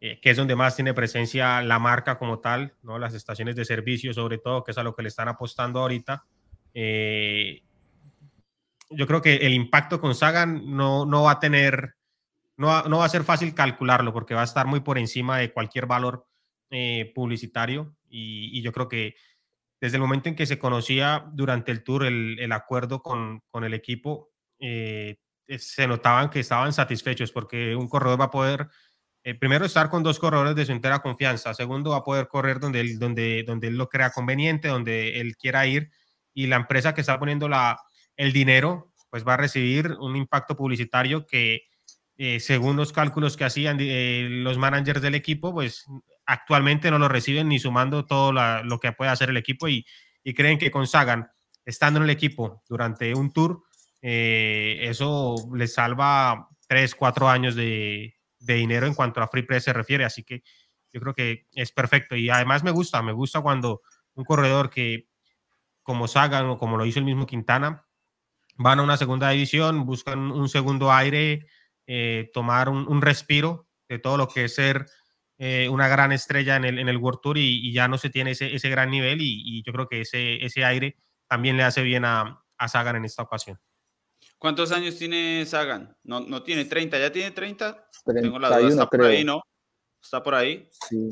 [0.01, 2.99] eh, que es donde más tiene presencia la marca como tal, ¿no?
[2.99, 6.25] las estaciones de servicio sobre todo, que es a lo que le están apostando ahorita.
[6.73, 7.63] Eh,
[8.89, 11.95] yo creo que el impacto con Sagan no, no va a tener,
[12.61, 15.85] no va, a ser fácil calcularlo porque va a estar muy por encima de cualquier
[15.85, 16.27] valor
[16.69, 19.15] eh, publicitario y, yo creo que
[19.81, 24.29] desde el momento en que se conocía durante el tour el, acuerdo con, el equipo,
[24.59, 28.69] se notaban que estaban satisfechos porque un corredor va a poder
[29.23, 31.53] eh, primero, estar con dos corredores de su entera confianza.
[31.53, 35.35] Segundo, va a poder correr donde él, donde, donde él lo crea conveniente, donde él
[35.37, 35.91] quiera ir.
[36.33, 37.47] Y la empresa que está poniendo
[38.15, 41.67] el dinero, pues va a recibir un impacto publicitario que,
[42.23, 45.87] eh, según los cálculos que hacían eh, los managers del equipo, pues
[46.27, 49.85] actualmente no lo reciben ni sumando todo lo que puede hacer el equipo y,
[50.35, 51.31] creen que con Sagan,
[51.65, 53.63] estando en el equipo durante un tour,
[54.01, 59.73] eso les salva tres, cuatro años de, de dinero en cuanto a Free Press se
[59.73, 60.05] refiere.
[60.05, 60.43] Así que
[60.93, 62.15] yo creo que es perfecto.
[62.15, 63.81] Y además me gusta, me gusta cuando
[64.13, 65.07] un corredor que,
[65.81, 67.87] como Sagan o como lo hizo el mismo Quintana,
[68.57, 71.47] van a una segunda división, buscan un segundo aire,
[71.93, 74.85] eh, tomar un, respiro de todo lo que es ser
[75.37, 78.31] eh, una gran estrella en el, en el World Tour y, ya no se tiene
[78.31, 80.95] ese, ese gran nivel y, yo creo que ese, ese aire
[81.27, 83.59] también le hace bien a, a Sagan en esta ocasión.
[84.37, 85.93] ¿Cuántos años tiene Sagan?
[86.03, 87.89] No, no tiene 30, ¿ya tiene 30?
[88.21, 89.41] Tengo la duda, está por ahí, ¿no?
[90.01, 90.69] Está por ahí.
[90.87, 91.09] Sí.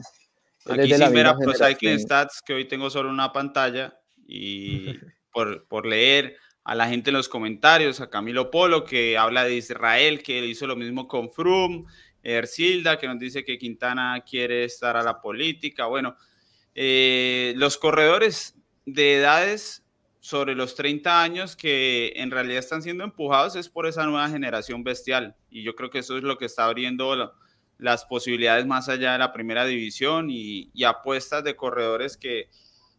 [0.65, 4.93] Aquí sin ver a Pro Cycling Stats, que hoy tengo solo una pantalla, y
[5.33, 6.37] por, por leer
[6.69, 10.67] a la gente en los comentarios, a Camilo Polo, que habla de Israel, que hizo
[10.67, 11.85] lo mismo con Froome,
[12.21, 15.87] Ercilda, que nos dice que Quintana quiere estar a la política.
[15.87, 16.15] Bueno,
[16.75, 18.55] eh, los corredores
[18.85, 19.83] de edades
[20.19, 24.83] sobre los 30 años que en realidad están siendo empujados es por esa nueva generación
[24.83, 25.35] bestial.
[25.49, 27.33] Y yo creo que eso es lo que está abriendo
[27.79, 32.47] las posibilidades más allá de la primera división y, apuestas de corredores que,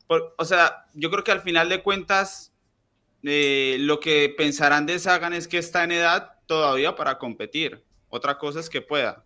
[0.09, 2.50] o sea, yo creo que al final de cuentas,
[3.23, 7.85] eh, lo que pensarán de Sagan es que está en edad todavía para competir.
[8.09, 9.25] Otra cosa es que pueda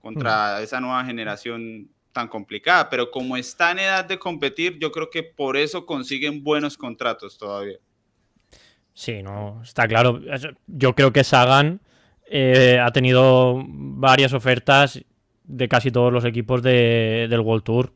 [0.00, 5.10] contra esa nueva generación tan complicada, pero como está en edad de competir, yo creo
[5.10, 7.78] que por eso consiguen buenos contratos todavía.
[8.94, 10.20] Sí, no, está claro.
[10.66, 11.80] Yo creo que Sagan
[12.26, 15.00] eh, ha tenido varias ofertas
[15.44, 17.92] de casi todos los equipos del World Tour.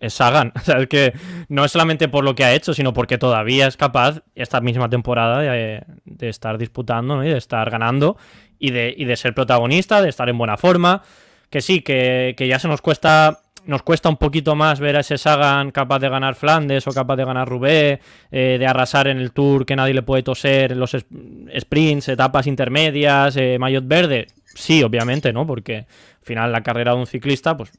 [0.00, 0.52] Es Sagan.
[0.56, 1.12] O sea, es que
[1.48, 4.88] no es solamente por lo que ha hecho, sino porque todavía es capaz esta misma
[4.88, 5.84] temporada de,
[6.20, 8.16] estar disputando y de estar ganando
[8.58, 11.02] y de, y de ser protagonista, de estar en buena forma
[11.50, 15.18] que sí, que, ya se nos cuesta nos cuesta un poquito más ver a ese
[15.18, 19.32] Sagan capaz de ganar Flandes o capaz de ganar Roubaix, eh, de arrasar en el
[19.32, 24.28] Tour que nadie le puede toser, los sprints, etapas intermedias, eh, verde.
[24.54, 25.46] Sí, obviamente, ¿no?
[25.46, 25.86] Porque al
[26.22, 27.70] final la carrera de un ciclista, pues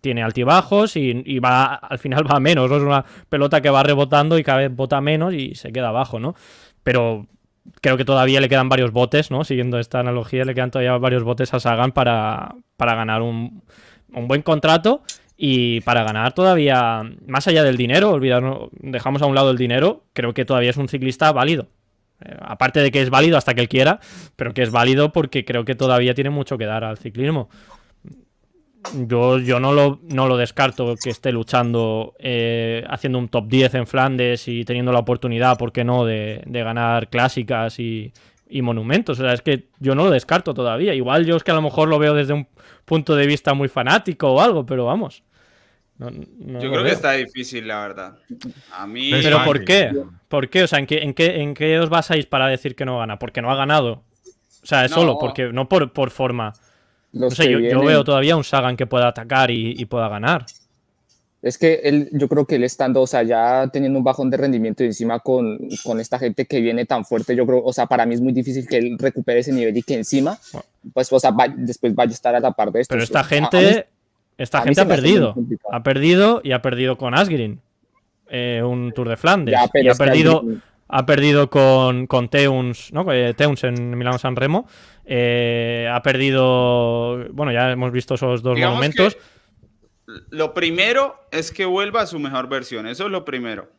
[0.00, 2.70] tiene altibajos y, va al final va a menos.
[2.70, 6.20] Es una pelota que va rebotando y cada vez bota menos y se queda abajo,
[6.20, 6.34] ¿no?
[6.82, 7.26] Pero
[7.80, 9.44] creo que todavía le quedan varios botes, ¿no?
[9.44, 13.62] Siguiendo esta analogía, le quedan todavía varios botes a Sagan para, para ganar un,
[14.08, 15.02] buen contrato
[15.36, 20.04] y para ganar todavía, más allá del dinero, olvidarnos, dejamos a un lado el dinero,
[20.12, 21.68] creo que todavía es un ciclista válido.
[22.24, 24.00] Eh, aparte de que es válido hasta que él quiera,
[24.34, 27.48] pero que es válido porque creo que todavía tiene mucho que dar al ciclismo
[28.94, 33.74] yo, yo no, lo, no lo descarto que esté luchando, eh, haciendo un top 10
[33.74, 38.12] en Flandes y teniendo la oportunidad, ¿por qué no?, de, ganar clásicas y,
[38.62, 39.18] monumentos.
[39.20, 40.94] O sea, es que yo no lo descarto todavía.
[40.94, 42.48] Igual yo es que a lo mejor lo veo desde un
[42.84, 45.22] punto de vista muy fanático o algo, pero vamos.
[45.98, 48.18] yo creo que está difícil, la verdad.
[48.72, 49.10] A mí...
[49.10, 49.92] ¿Pero por qué?
[50.28, 50.64] ¿Por qué?
[50.64, 53.18] O sea, ¿en qué, en qué, en qué os basáis para decir que no gana?
[53.18, 54.04] Porque no ha ganado.
[54.62, 56.52] O sea, es solo porque, no por, por forma
[57.12, 60.46] yo, veo todavía un Sagan que pueda atacar y, pueda ganar.
[61.40, 64.36] Es que él, yo creo que él estando, o sea, ya teniendo un bajón de
[64.36, 67.86] rendimiento y encima con, con, esta gente que viene tan fuerte, yo creo, o sea,
[67.86, 70.36] para mí es muy difícil que él recupere ese nivel y que encima,
[70.92, 72.92] pues, o sea, después vaya a estar a la par de esto.
[72.92, 73.86] Pero esta gente,
[74.36, 75.34] esta gente ha perdido.
[75.70, 77.60] Ha perdido y ha perdido con Asgreen.
[78.30, 79.54] Eh, un Tour de Flandes.
[79.74, 80.44] y ha perdido,
[80.88, 83.10] ha perdido con, con Teuns, ¿no?
[83.12, 84.66] Eh, Teuns en Milano San Remo.
[85.04, 87.28] Eh, ha perdido.
[87.32, 89.16] Bueno, ya hemos visto esos dos momentos.
[90.30, 92.86] Lo primero es que vuelva a su mejor versión.
[92.86, 93.70] Eso es lo primero.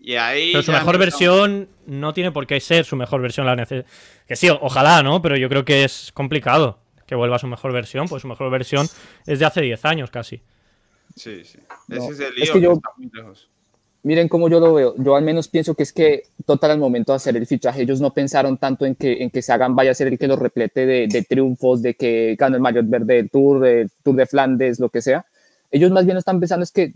[0.00, 0.50] Y ahí.
[0.52, 3.46] Pero su mejor versión no tiene por qué ser su mejor versión.
[3.46, 5.22] La que sí, ojalá, ¿no?
[5.22, 8.08] Pero yo creo que es complicado que vuelva a su mejor versión.
[8.08, 8.88] Pues su mejor versión
[9.26, 10.42] es de hace 10 años casi.
[11.14, 11.58] Sí, sí.
[11.88, 13.48] Ese es el lío que, está muy lejos
[14.02, 14.94] miren cómo yo lo veo.
[14.96, 18.00] Yo al menos pienso que es que total al momento de hacer el fichaje, ellos
[18.00, 20.38] no pensaron tanto en que, en que se hagan vaya a ser el que los
[20.38, 24.78] replete de, triunfos, de que gane el mayor verde del Tour, del Tour de Flandes,
[24.78, 25.26] lo que sea.
[25.70, 26.94] Ellos más bien están pensando es que,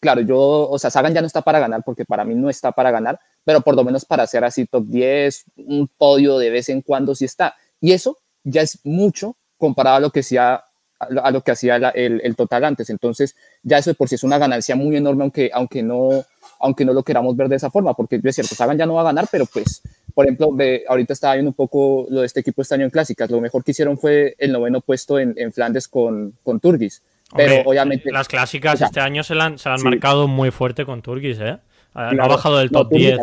[0.00, 2.72] claro, yo, o sea, Sagan ya no está para ganar porque para mí no está
[2.72, 6.68] para ganar, pero por lo menos para hacer así top 10, un podio de vez
[6.68, 7.56] en cuando sí está.
[7.80, 10.62] Y eso ya es mucho comparado a lo que hacía
[11.00, 12.88] a lo que hacía el, el, total antes.
[12.88, 16.24] Entonces, ya eso de por sí es una ganancia muy enorme, aunque, aunque no,
[16.64, 19.02] aunque no lo queramos ver de esa forma, porque es cierto, Sagan ya no va
[19.02, 19.82] a ganar, pero pues,
[20.14, 20.56] por ejemplo,
[20.88, 23.62] ahorita estaba viendo un poco lo de este equipo este año en clásicas, lo mejor
[23.62, 27.02] que hicieron fue el noveno puesto en, en Flandes con, con Turgis.
[27.36, 28.10] Pero obviamente.
[28.10, 31.58] Las clásicas este año se la han, se han marcado muy fuerte con Turgis, ¿eh?
[31.92, 33.20] ha bajado del top 10.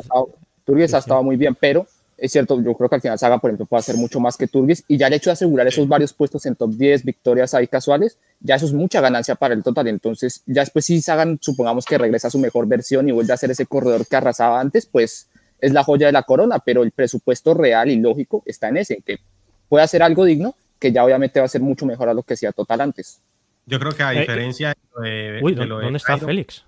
[0.64, 1.88] Turgis ha estado muy bien, pero
[2.22, 4.46] es cierto, yo creo que al final Sagan, por ejemplo, puede hacer mucho más que
[4.46, 7.68] Turgis y ya el hecho de asegurar esos varios puestos en top 10, victorias ahí
[7.68, 9.88] casuales, ya eso es mucha ganancia para el total.
[9.88, 13.38] Entonces, ya después si Sagan, supongamos que regresa a su mejor versión y vuelve a
[13.38, 16.92] ser ese corredor que arrasaba antes, pues es la joya de la corona, pero el
[16.92, 19.18] presupuesto real y lógico está en ese, que
[19.68, 22.36] puede hacer algo digno, que ya obviamente va a ser mucho mejor a lo que
[22.36, 23.20] hacía total antes.
[23.66, 26.66] Yo creo que a eh, diferencia de, Uy, ¿dónde está Félix?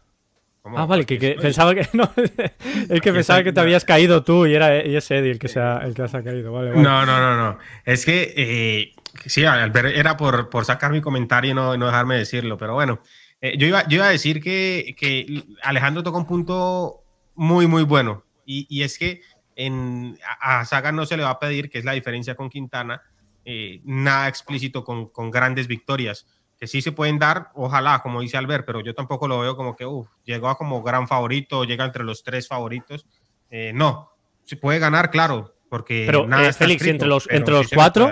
[0.66, 4.54] Ah, vale, que, pensaba que no, es que pensaba que te habías caído tú y
[4.56, 7.06] era y es Eddie el que se ha, el que se ha caído, vale, No,
[7.06, 7.58] no, no, no.
[7.84, 8.94] Es que eh,
[9.26, 13.00] sí, era por, por, sacar mi comentario y no, no dejarme decirlo, pero bueno,
[13.42, 17.04] eh, yo, iba, yo iba a decir que, que Alejandro tocó un punto
[17.36, 18.24] muy, muy bueno.
[18.46, 19.22] Y, y es que
[19.58, 23.02] en, a Saga no se le va a pedir, que es la diferencia con Quintana,
[23.44, 26.26] eh, nada explícito con, con grandes victorias
[26.64, 29.76] que sí se pueden dar, ojalá, como dice Albert, pero yo tampoco lo veo como
[29.76, 29.86] que
[30.24, 33.06] llegó a como gran favorito, llega entre los tres favoritos.
[33.52, 34.14] Eh, no,
[34.46, 38.10] se puede ganar, claro, porque pero, nada eh, Félix, entre los, entre los cuatro,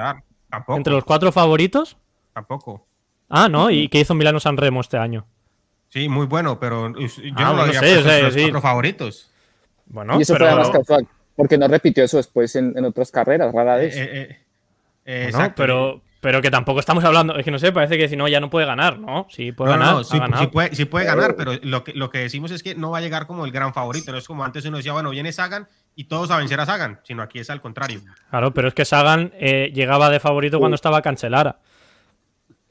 [0.68, 1.96] entre los cuatro favoritos,
[2.34, 2.86] tampoco.
[3.30, 3.72] Ah, ¿no?
[3.72, 5.26] ¿Y qué hizo Milano San Remo este año?
[5.88, 9.32] Sí, muy bueno, pero yo ah, no lo sé, los cuatro favoritos.
[9.86, 13.78] Bueno, y eso fue más casual, porque no repitió eso después en, otras carreras, rara
[13.78, 13.96] vez.
[13.96, 14.40] Eh,
[15.06, 18.28] eh pero, pero que tampoco estamos hablando, es que no sé, parece que si no
[18.28, 19.26] ya no puede ganar, ¿no?
[19.30, 19.96] Sí puede ganar.
[19.96, 20.20] No, sí,
[20.52, 23.02] puede, sí, puede, ganar, pero lo que, lo que decimos es que no va a
[23.02, 24.12] llegar como el gran favorito.
[24.12, 27.00] No es como antes uno decía, bueno, viene Sagan y todos a vencer a Sagan,
[27.04, 28.02] sino aquí es al contrario.
[28.30, 31.58] Claro, pero es que Sagan eh, llegaba de favorito cuando estaba Cancelara.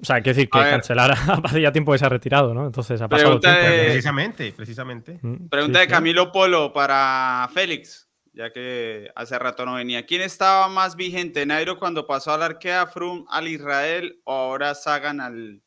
[0.00, 2.66] O sea, hay que decir que Cancelara hace ya tiempo que se ha retirado, ¿no?
[2.66, 3.58] Entonces ha pasado tiempo.
[3.60, 5.18] Precisamente, precisamente.
[5.20, 8.09] Mm, Pregunta de Camilo Polo para Félix
[8.40, 10.06] ya que hace rato no venía.
[10.06, 15.20] ¿Quién estaba más vigente, Nairo cuando pasó al Arkea, Froome al Israel o ahora Sagan
[15.20, 15.60] al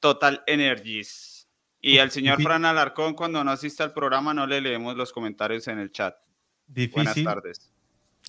[0.00, 1.48] Total Energies?
[1.80, 5.68] Y al señor Fran Alarcón, cuando no asiste al programa, no le leemos los comentarios
[5.68, 6.16] en el chat.
[6.66, 6.92] Difícil.
[7.04, 7.72] Buenas tardes.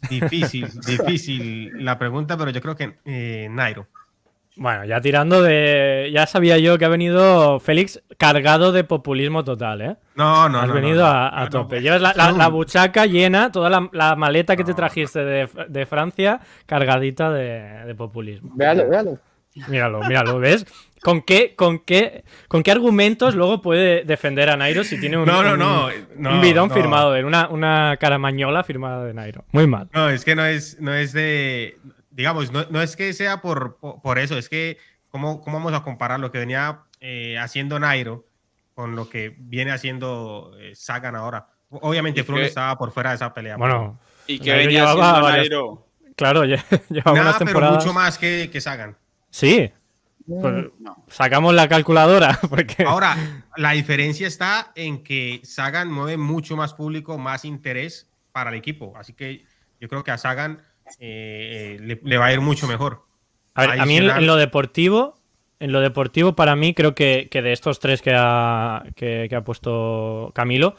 [0.08, 3.88] Difícil, difícil la pregunta, pero yo creo que eh, Nairo.
[4.58, 6.12] Bueno, ya tirando de.
[6.14, 9.96] Ya sabía yo que ha venido Félix cargado de populismo total, ¿eh?
[10.16, 11.82] No, no, Has venido a, tope.
[11.82, 18.52] Llevas la, buchaca llena, toda la, maleta que te trajiste de, Francia cargadita de, populismo.
[18.56, 19.20] Véalo, véalo.
[19.68, 20.66] Míralo, míralo, ¿ves?
[21.02, 25.26] ¿Con qué, con, qué, ¿Con qué argumentos luego puede defender a Nairo si tiene un,
[25.26, 29.44] no, no, no, un, bidón firmado de una, una caramañola firmada de Nairo?
[29.52, 29.90] Muy mal.
[29.94, 31.76] No, es que no es, no es de
[32.22, 34.78] digamos, no, es que sea por, por, eso, es que
[35.10, 38.26] ¿cómo, ¿cómo, vamos a comparar lo que venía eh, haciendo Nairo
[38.76, 41.48] con lo que viene haciendo eh, Sagan ahora?
[41.72, 43.58] Obviamente Froome estaba por fuera de esa pelea.
[43.58, 45.88] Bueno, y que venía haciendo Nairo.
[46.16, 46.44] Claro,
[46.90, 47.48] llevaba unas temporadas.
[47.48, 48.96] pero mucho más que, que Sagan.
[49.32, 49.72] Sí.
[50.28, 50.68] Pues,
[51.08, 52.40] sacamos la calculadora.
[52.50, 52.84] Porque...
[52.84, 53.18] Ahora,
[53.58, 58.94] la diferencia está en que Sagan mueve mucho más público, más interés para el equipo.
[58.96, 59.44] Así que
[59.80, 60.62] yo creo que a Sagan
[61.00, 63.06] eh, le, va a ir mucho mejor.
[63.54, 65.16] A, mí en, lo deportivo,
[65.60, 70.32] en lo deportivo para mí creo que, de estos tres que ha, que, ha puesto
[70.34, 70.76] Camilo,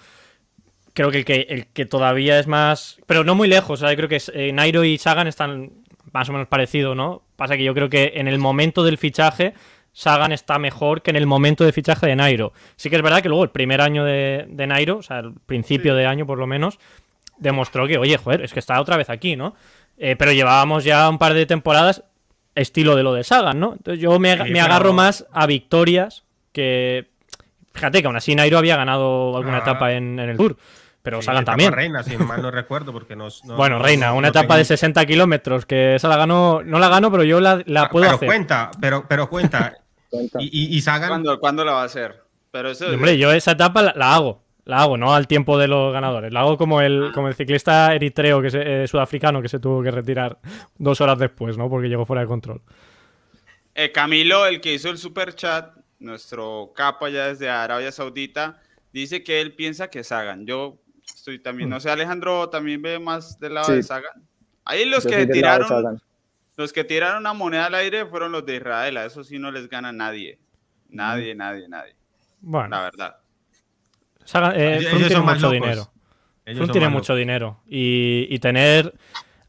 [0.95, 4.85] creo que el, que todavía es más, pero no muy lejos, creo que eh, Nairo
[4.85, 5.73] y Sagan están
[6.13, 7.23] más o menos parecidos, ¿no?
[7.37, 9.55] Pasa que yo creo que en el momento del fichaje
[9.93, 12.53] Sagan está mejor que en el momento de fichaje de Nairo.
[12.77, 15.95] Sí que es verdad que luego el primer año de, Nairo, o sea, el principio
[15.95, 16.79] de año por lo menos,
[17.39, 19.55] demostró que, oye, joder, es que está otra vez aquí, ¿no?
[19.99, 22.03] Eh, pero llevábamos ya un par de temporadas
[22.55, 23.75] estilo de lo de Sagan, ¿no?
[23.75, 27.11] Entonces yo me, agarro más a victorias que...
[27.73, 29.63] Fíjate que aún así Nairo había ganado alguna ah.
[29.63, 30.57] etapa en, el Tour.
[31.03, 31.73] Pero Sagan también.
[31.73, 35.97] Reina, si mal no recuerdo, porque no, Bueno, Reina, una etapa de 60 kilómetros, que
[35.97, 38.29] esa la ganó, no la gano, pero yo la, la puedo pero hacer.
[38.29, 39.75] Cuenta, pero, pero cuenta,
[40.39, 41.25] Y, y, Sagan.
[41.41, 42.23] ¿Cuándo, la va a hacer?
[42.51, 42.87] Pero eso...
[42.87, 46.33] Hombre, yo esa etapa la hago la hago, no al tiempo de los ganadores.
[46.33, 49.83] La hago como el, como el ciclista eritreo, que se, eh, sudafricano, que se tuvo
[49.83, 50.39] que retirar
[50.79, 51.69] dos horas después, ¿no?
[51.69, 52.63] Porque llegó fuera de control.
[53.75, 58.61] Eh, Camilo, el que hizo el super chat, nuestro capo allá desde Arabia Saudita,
[58.93, 60.47] dice que él piensa que Sagan.
[60.47, 64.23] Yo estoy también, no sé, Alejandro también ve más del lado de Sagan.
[64.65, 66.01] Ahí los que tiraron,
[66.57, 68.97] los que tiraron una moneda al aire fueron los de Israel.
[68.97, 70.39] A eso sí no les gana nadie.
[70.89, 71.97] Nadie, nadie, nadie.
[72.41, 72.69] Bueno.
[72.69, 73.22] La verdad.
[74.33, 75.91] Sagan, eh, tiene mucho dinero.
[76.47, 77.61] Froome tiene mucho dinero.
[77.69, 78.95] Y, tener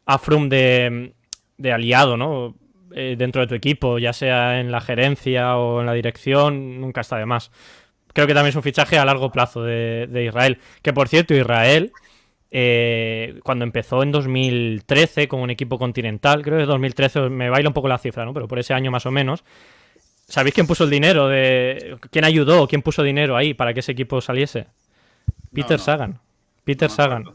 [0.05, 1.13] a Froome de,
[1.57, 2.53] de aliado, ¿no?
[2.93, 6.99] Eh, dentro de tu equipo, ya sea en la gerencia o en la dirección, nunca
[6.99, 7.49] está de más.
[8.11, 10.59] Creo que también es un fichaje a largo plazo de, Israel.
[10.81, 11.93] Que por cierto, Israel,
[12.51, 17.73] eh, cuando empezó en 2013 con un equipo continental, creo que 2013, me baila un
[17.73, 18.33] poco la cifra, ¿no?
[18.33, 19.45] Pero por ese año más o menos.
[20.33, 21.27] ¿Sabéis quién puso el dinero?
[21.27, 22.67] de ¿Quién ayudó?
[22.67, 24.65] ¿Quién puso dinero ahí para que ese equipo saliese?
[25.53, 26.21] Peter Sagan.
[26.63, 27.25] Peter Sagan.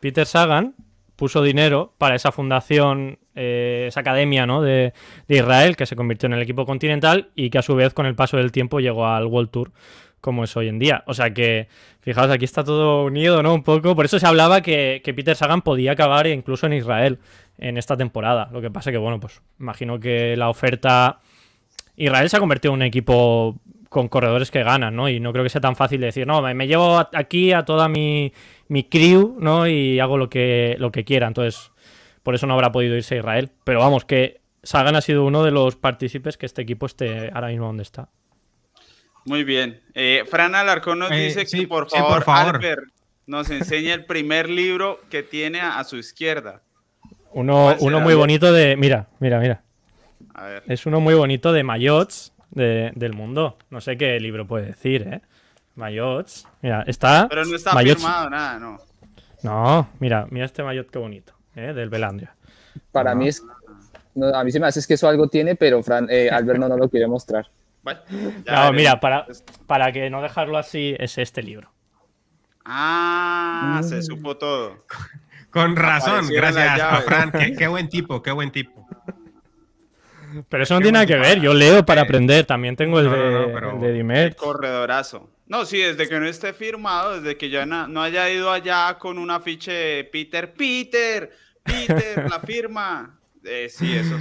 [0.00, 0.74] Peter Sagan
[1.16, 4.62] puso dinero para esa fundación, eh, esa academia ¿no?
[4.62, 4.94] de,
[5.28, 8.14] Israel, que se convirtió en el equipo continental y que a su vez con el
[8.14, 9.72] paso del tiempo llegó al World Tour
[10.22, 11.04] como es hoy en día.
[11.06, 11.68] O sea que,
[12.00, 13.52] fijaos, aquí está todo unido, ¿no?
[13.52, 13.94] Un poco.
[13.94, 17.18] Por eso se hablaba que, Peter Sagan podía acabar incluso en Israel
[17.58, 18.48] en esta temporada.
[18.50, 21.20] Lo que pasa que, bueno, pues imagino que la oferta...
[21.96, 25.08] Israel se ha convertido en un equipo con corredores que ganan, ¿no?
[25.08, 27.88] Y no creo que sea tan fácil de decir, no, me, llevo aquí a toda
[27.88, 28.32] mi,
[28.68, 29.66] mi crew, ¿no?
[29.66, 31.26] Y hago lo que, lo que quiera.
[31.26, 31.72] Entonces,
[32.22, 33.50] por eso no habrá podido irse a Israel.
[33.64, 37.48] Pero vamos, que Sagan ha sido uno de los partícipes que este equipo esté ahora
[37.48, 38.08] mismo donde está.
[39.24, 39.80] Muy bien.
[39.94, 42.84] Eh, Fran Alarcón nos eh, dice que por favor, Albert
[43.26, 46.62] nos enseñe el primer libro que tiene a, su izquierda.
[47.32, 48.76] Uno, uno muy bonito de.
[48.76, 49.62] Mira, mira, mira.
[50.36, 50.62] A ver.
[50.66, 53.56] Es uno muy bonito de Mayots del mundo.
[53.70, 55.20] No sé qué libro puede decir, ¿eh?
[55.74, 56.46] Mayots.
[56.62, 57.26] Mira, está.
[57.28, 58.78] Pero no está firmado nada, no.
[59.42, 61.72] No, mira, mira este Mayot qué bonito, ¿eh?
[61.72, 62.34] Del Belandria.
[62.92, 63.42] Para mí es.
[64.34, 66.88] a mí se me hace que eso algo tiene, pero Fran, eh, Albert no, lo
[66.88, 67.46] quiere mostrar.
[68.46, 69.26] no, mira, para,
[69.66, 71.70] para que no dejarlo así, es este libro.
[72.64, 74.84] Ah, se supo todo.
[75.50, 77.30] Con razón, gracias a Fran.
[77.56, 78.85] qué, buen tipo, qué buen tipo.
[80.48, 81.40] Pero eso no tiene nada que ver.
[81.40, 82.44] Yo leo para aprender.
[82.44, 85.30] También tengo el de, no, corredorazo.
[85.46, 89.18] No, sí, desde que no esté firmado, desde que ya no, haya ido allá con
[89.18, 91.30] un afiche Peter, Peter,
[91.62, 93.18] Peter, la firma.
[93.44, 94.16] Eh, sí, eso.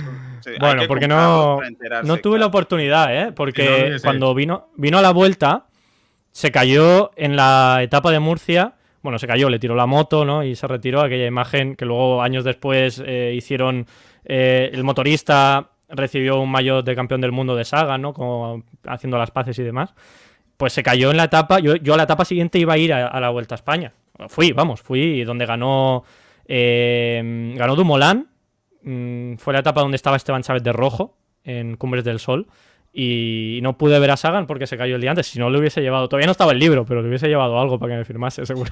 [0.59, 1.59] bueno, porque no,
[2.03, 3.31] no tuve la oportunidad, ¿eh?
[3.31, 5.65] Porque cuando vino, vino a la vuelta,
[6.31, 8.75] se cayó en la etapa de Murcia.
[9.01, 10.43] Bueno, se cayó, le tiró la moto, ¿no?
[10.43, 13.87] Y se retiró aquella imagen que luego, años después, eh, hicieron
[14.25, 18.13] eh, el motorista recibió un maillot de campeón del mundo de saga, ¿no?
[18.13, 19.93] Como haciendo las paces y demás.
[20.57, 21.59] Pues se cayó en la etapa.
[21.59, 23.93] Yo, yo a la etapa siguiente iba a ir a, la Vuelta a España.
[24.29, 26.03] Fui, vamos, fui donde ganó.
[26.47, 28.27] Eh, ganó Dumoulin.
[28.83, 32.47] Mm, fue la etapa donde estaba Esteban Chávez de rojo en Cumbres del Sol.
[32.93, 35.27] Y no pude ver a Sagan porque se cayó el día antes.
[35.27, 36.07] Si no, le hubiese llevado.
[36.07, 38.71] Todavía no estaba el libro, pero le hubiese llevado algo para que me firmase, seguro.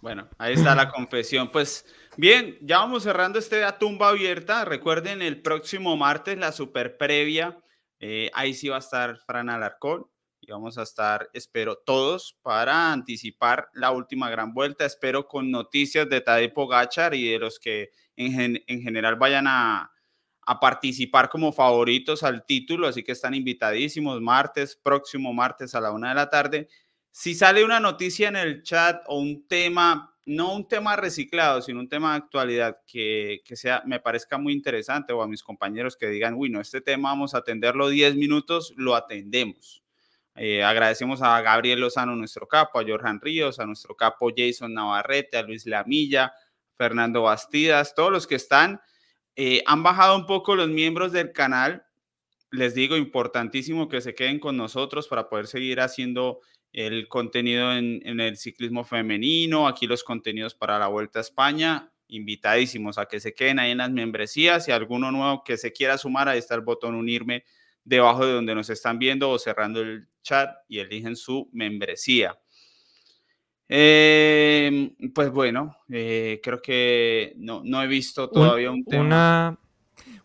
[0.00, 1.48] Bueno, ahí está la confesión.
[1.50, 1.84] Pues
[2.16, 4.64] bien, ya vamos cerrando este a tumba abierta.
[4.64, 7.58] Recuerden, el próximo martes la super previa.
[8.00, 10.06] Eh, ahí sí va a estar Fran Alarcón
[10.40, 14.84] y vamos a estar, espero, todos para anticipar la última gran vuelta.
[14.84, 19.90] Espero con noticias de Tadej Pogachar y de los que en, en general vayan a
[20.60, 26.10] participar como favoritos al título, así que están invitadísimos martes, próximo martes a la una
[26.10, 26.68] de la tarde
[27.18, 31.78] si sale una noticia en el chat o un tema, no un tema reciclado, sino
[31.78, 36.08] un tema de actualidad que, sea, me parezca muy interesante o a mis compañeros que
[36.08, 39.84] digan, uy, no, este tema vamos a atenderlo 10 minutos, lo atendemos.
[40.34, 45.38] Eh, agradecemos a Gabriel Lozano, nuestro capo, a Jorjan Ríos, a nuestro capo Jason Navarrete,
[45.38, 46.34] a Luis Lamilla,
[46.74, 48.80] Fernando Bastidas, todos los que están.
[49.36, 51.86] Eh, han bajado un poco los miembros del canal.
[52.50, 56.40] Les digo, importantísimo que se queden con nosotros para poder seguir haciendo
[56.76, 61.90] el contenido en, el ciclismo femenino, aquí los contenidos para la Vuelta a España.
[62.08, 65.96] Invitadísimos a que se queden ahí en las membresías y alguno nuevo que se quiera
[65.96, 67.44] sumar, ahí está el botón unirme
[67.82, 72.38] debajo de donde nos están viendo o cerrando el chat y eligen su membresía.
[73.66, 79.02] Em, pues bueno, eh, creo que no, no, he visto todavía un, tema.
[79.02, 79.58] Una,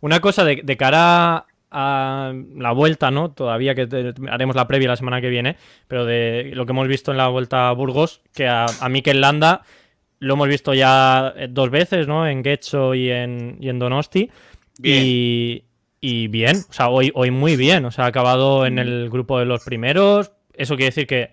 [0.01, 3.31] una cosa de, de cara a la vuelta, ¿no?
[3.31, 5.55] Todavía que haremos la previa la semana que viene,
[5.87, 9.21] pero de lo que hemos visto en la vuelta a Burgos, que a, a Mikel
[9.21, 9.63] Landa
[10.21, 12.27] lo hemos visto ya eh, dos veces, ¿no?
[12.27, 14.29] En Getxo y en, y en Donosti.
[14.81, 15.63] Y,
[15.99, 19.39] y, bien, o sea, hoy, hoy muy bien, o sea, ha acabado en el grupo
[19.39, 20.31] de los primeros.
[20.53, 21.31] Eso quiere decir que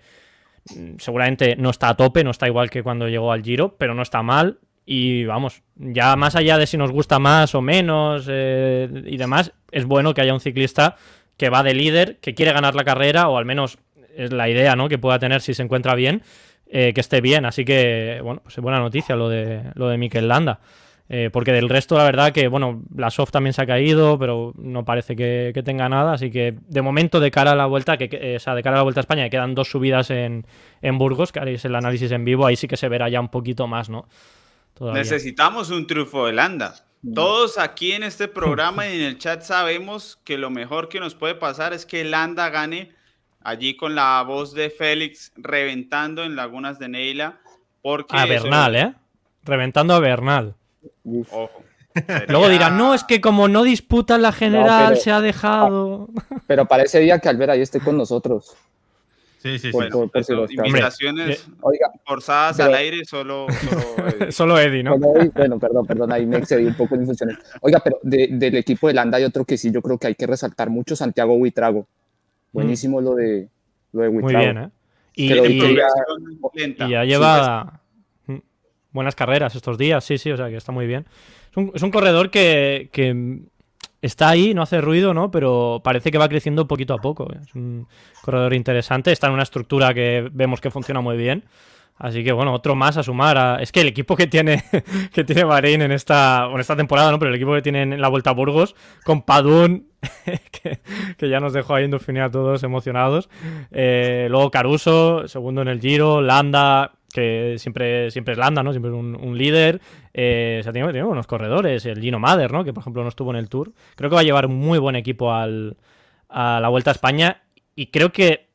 [0.75, 3.93] mm, seguramente no está a tope, no está igual que cuando llegó al Giro, pero
[3.93, 4.59] no está mal.
[4.91, 9.53] Y vamos, ya más allá de si nos gusta más o menos eh, y demás,
[9.71, 10.95] es bueno que haya un ciclista
[11.37, 13.77] que va de líder, que quiere ganar la carrera o al menos
[14.15, 14.89] es la idea, ¿no?
[14.89, 16.23] Que pueda tener si se encuentra bien,
[16.71, 17.45] eh, que esté bien.
[17.45, 20.59] Así que, bueno, pues es buena noticia lo de, lo de Mikel Landa.
[21.07, 24.53] Eh, porque del resto, la verdad que, bueno, la soft también se ha caído, pero
[24.57, 26.13] no parece que, tenga nada.
[26.13, 28.79] Así que, de momento, de cara a la vuelta, que, o sea, de cara a
[28.79, 30.45] la vuelta a España, quedan dos subidas en,
[30.97, 33.67] Burgos, que haréis el análisis en vivo, ahí sí que se verá ya un poquito
[33.67, 34.07] más, ¿no?
[34.79, 36.75] Necesitamos un triunfo de Landa.
[37.01, 37.13] Mm.
[37.13, 41.15] Todos aquí en este programa y en el chat sabemos que lo mejor que nos
[41.15, 42.93] puede pasar es que Landa gane
[43.41, 47.39] allí con la voz de Félix reventando en Lagunas de Neila.
[47.81, 48.93] Porque a Bernal, ¿eh?
[49.43, 50.55] Reventando a Bernal.
[52.27, 56.09] Luego dirán, no, es que como no disputan la general, se ha dejado.
[56.47, 58.55] Pero parece día que Albert ahí esté con nosotros.
[59.39, 59.77] Sí, sí, sí.
[60.65, 61.47] invitaciones
[62.05, 63.47] forzadas al aire, solo,
[64.31, 64.83] solo, Eddie.
[64.83, 64.97] ¿no?
[64.97, 67.37] bueno, perdón, perdón, ahí me excedí un poco en infusiones.
[67.61, 70.27] Oiga, pero del equipo de Landa hay otro que sí, yo creo que hay que
[70.27, 71.87] resaltar mucho, Santiago Huitrago.
[72.51, 73.47] Buenísimo lo de,
[73.93, 74.37] lo de Huitrago.
[74.37, 74.69] Muy bien, ¿eh?
[75.15, 77.81] Y, y, ya lleva
[78.27, 78.37] mm,
[78.91, 81.05] buenas carreras estos días, sí, sí, o sea que está muy bien.
[81.51, 83.39] Es un, es un corredor que, que
[84.01, 85.31] está ahí, no hace ruido, ¿no?
[85.31, 87.27] Pero parece que va creciendo poquito a poco.
[87.33, 87.87] Es un
[88.21, 91.43] corredor interesante, está en una estructura que vemos que funciona muy bien.
[91.99, 93.61] Así que bueno, otro más a sumar.
[93.61, 94.63] Es que el equipo que tiene,
[95.13, 97.19] que tiene Bahrein en esta, en esta temporada, ¿no?
[97.19, 98.73] Pero el equipo que tiene en la Vuelta a Burgos,
[99.03, 99.89] con Padún,
[101.17, 103.29] que, ya nos dejó ahí en Dauphiné a todos emocionados.
[103.71, 108.71] Eh, luego Caruso, segundo en el Giro, Landa, que siempre, siempre es Landa, ¿no?
[108.71, 109.81] Siempre es un, líder.
[110.13, 111.85] Eh, o tiene, unos corredores.
[111.85, 112.63] El Gino Mader, ¿no?
[112.63, 113.73] Que por ejemplo no estuvo en el Tour.
[113.95, 117.43] Creo que va a llevar un muy buen equipo a la Vuelta a España.
[117.75, 118.49] Y creo que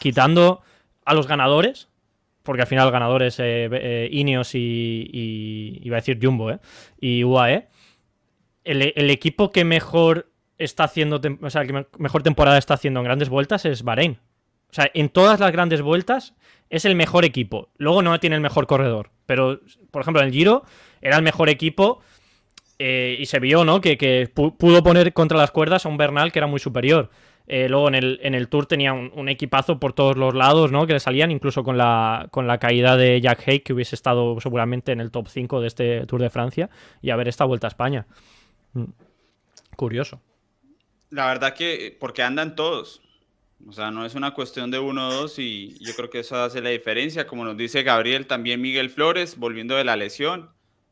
[0.00, 0.62] quitando
[1.04, 1.88] a los ganadores,
[2.44, 6.58] porque al final el ganador es eh, eh, Ineos y, iba a decir Jumbo, ¿eh?
[7.00, 7.68] Y UAE.
[8.64, 13.28] El, equipo que mejor está haciendo, o sea, que mejor temporada está haciendo en grandes
[13.28, 14.18] vueltas es Bahrein.
[14.74, 16.34] O sea, en todas las grandes vueltas
[16.68, 17.68] es el mejor equipo.
[17.76, 19.12] Luego no tiene el mejor corredor.
[19.24, 19.60] Pero,
[19.92, 20.64] por ejemplo, en el Giro
[21.00, 22.00] era el mejor equipo
[22.80, 23.80] eh, y se vio, ¿no?
[23.80, 27.10] Que, pudo poner contra las cuerdas a un Bernal que era muy superior.
[27.46, 27.94] Eh, luego en
[28.34, 30.88] el, Tour tenía un, equipazo por todos los lados, ¿no?
[30.88, 32.28] Que le salían, incluso con la,
[32.60, 36.20] caída de Jack Hay, que hubiese estado seguramente en el top 5 de este Tour
[36.20, 36.68] de Francia,
[37.00, 38.08] y a ver esta vuelta a España.
[38.72, 38.86] Mm.
[39.76, 40.20] Curioso.
[41.10, 43.04] La verdad que, porque andan todos.
[43.66, 46.36] O sea, no es una cuestión de uno o dos, y yo creo que eso
[46.36, 47.26] hace la diferencia.
[47.26, 50.50] Como nos dice Gabriel, también Miguel Flores, volviendo de la lesión.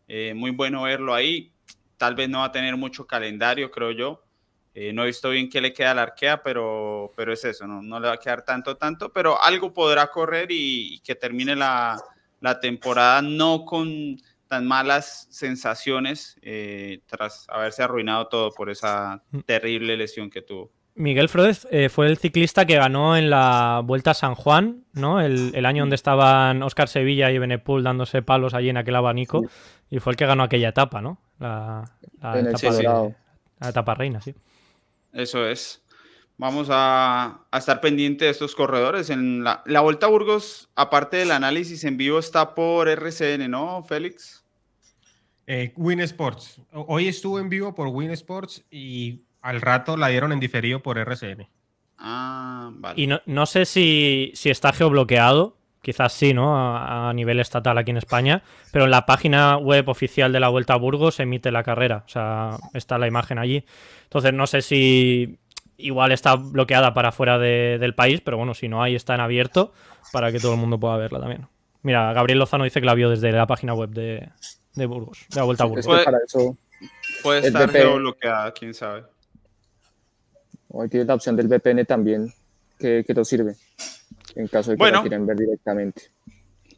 [0.08, 1.52] Eh, muy bueno verlo ahí.
[1.96, 4.22] Tal vez no va a tener mucho calendario, creo yo
[4.74, 7.82] eh, no he visto bien qué le queda al arquea, pero, pero es eso, no,
[7.82, 12.00] no le va a quedar tanto, tanto, pero algo podrá correr y, que termine la,
[12.40, 14.16] la, temporada no con
[14.48, 19.40] tan malas sensaciones eh, tras haberse arruinado todo por esa mm.
[19.40, 20.72] terrible lesión que tuvo.
[20.95, 25.20] Miguel Flores eh, fue el ciclista que ganó en la Vuelta a San Juan, ¿no?
[25.20, 29.43] El, el año donde estaban Oscar Sevilla y Benepul dándose palos allí en aquel abanico.
[29.90, 31.18] Y fue el que ganó aquella etapa, ¿no?
[31.38, 31.84] La,
[32.22, 33.12] etapa,
[33.61, 34.34] la etapa reina, sí.
[35.12, 35.82] Eso es.
[36.38, 39.11] Vamos a, estar pendiente de estos corredores.
[39.11, 43.82] En la, la, Vuelta a Burgos, aparte del análisis en vivo, está por RCN, ¿no,
[43.84, 44.45] Félix?
[45.47, 46.61] Eh, Win Sports.
[46.72, 50.99] Hoy estuvo en vivo por Win Sports y al rato la dieron en diferido por
[50.99, 51.49] RCN.
[51.99, 53.01] Ah, vale.
[53.01, 56.57] Y no, sé si, si, está geobloqueado, quizás sí, ¿no?
[56.57, 60.49] A, a, nivel estatal aquí en España, pero en la página web oficial de la
[60.49, 63.64] Vuelta a Burgos se emite la carrera, o sea, está la imagen allí.
[64.05, 65.38] Entonces no sé si
[65.76, 69.72] igual está bloqueada para fuera del país, pero bueno, si no hay, está en abierto
[70.12, 71.47] para que todo el mundo pueda verla también.
[71.82, 74.28] Mira, Gabriel Lozano dice que la vio desde la página web de,
[74.86, 75.86] Burgos, de la Vuelta a Burgos.
[77.22, 79.05] puede, estar bloqueada, quién sabe.
[80.72, 82.32] O tiene la opción del VPN también,
[82.78, 83.54] que, que nos sirve,
[84.34, 86.10] en caso de que la quieran ver directamente.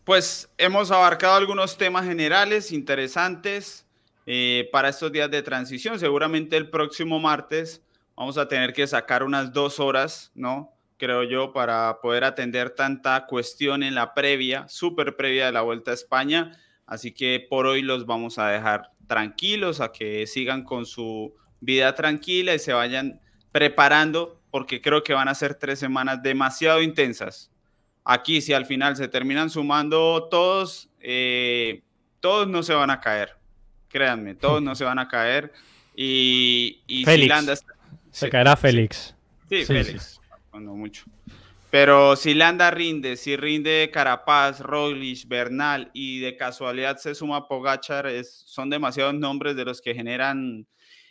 [0.05, 3.85] Pues hemos abarcado algunos temas generales interesantes.
[4.27, 5.99] Eh, para estos días de transición.
[5.99, 7.83] Seguramente el próximo martes
[8.17, 10.73] vamos a tener que sacar unas dos horas, ¿no?
[10.97, 15.91] Creo yo, para poder atender tanta cuestión en la previa, súper previa de la Vuelta
[15.91, 16.53] a España.
[16.87, 21.95] Así que por hoy los vamos a dejar tranquilos, a que sigan con su vida
[21.95, 23.21] tranquila y se vayan
[23.55, 27.53] preparando, porque creo que van a ser tres semanas demasiado intensas.
[28.05, 31.85] Aquí, si al final se terminan sumando todos, eh,
[32.19, 33.39] todos no se van a caer
[33.95, 35.53] créanme, todos no se van a caer.
[35.95, 37.55] Y, y si Landa...
[38.11, 39.15] Se caerá Félix.
[39.49, 41.05] Sí, Félix, cuando mucho.
[41.71, 48.07] Pero si Landa rinde, si rinde Carapaz, Roglic, Bernal y de casualidad se suma Pogachar,
[48.07, 50.67] es, son demasiados nombres de los que generan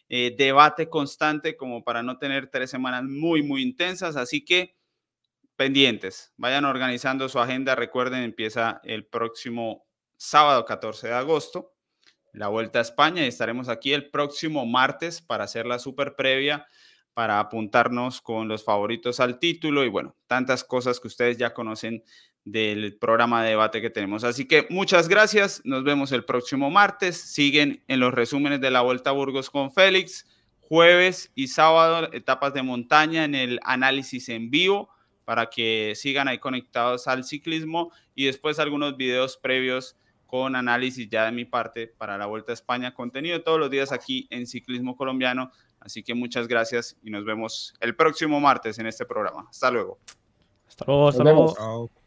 [0.10, 4.16] eh, debate constante como para no tener tres semanas muy, muy intensas.
[4.16, 4.76] Así que
[5.56, 6.34] pendientes.
[6.38, 7.76] Vayan organizando su agenda.
[7.76, 9.86] Recuerden, empieza el próximo
[10.18, 11.74] sábado 14 de agosto
[12.34, 16.68] la Vuelta a España y estaremos aquí el próximo martes para hacer la super previa,
[17.14, 22.04] para apuntarnos con los favoritos al título y bueno, tantas cosas que ustedes ya conocen
[22.46, 24.24] del programa de debate que tenemos.
[24.24, 28.82] Así que muchas gracias, nos vemos el próximo martes, siguen en los resúmenes de la
[28.82, 30.28] Vuelta a Burgos con Félix,
[30.60, 34.90] jueves y sábado, etapas de montaña en el análisis en vivo
[35.26, 41.26] para que sigan ahí conectados al ciclismo y después algunos videos previos con análisis ya
[41.26, 44.98] de mi parte para la Vuelta a España, contenido todos los días aquí en Ciclismo
[44.98, 45.52] Colombiano.
[45.80, 49.46] Así que muchas gracias y nos vemos el próximo martes en este programa.
[49.50, 50.00] Hasta luego.
[50.68, 52.03] Hasta luego, hasta luego.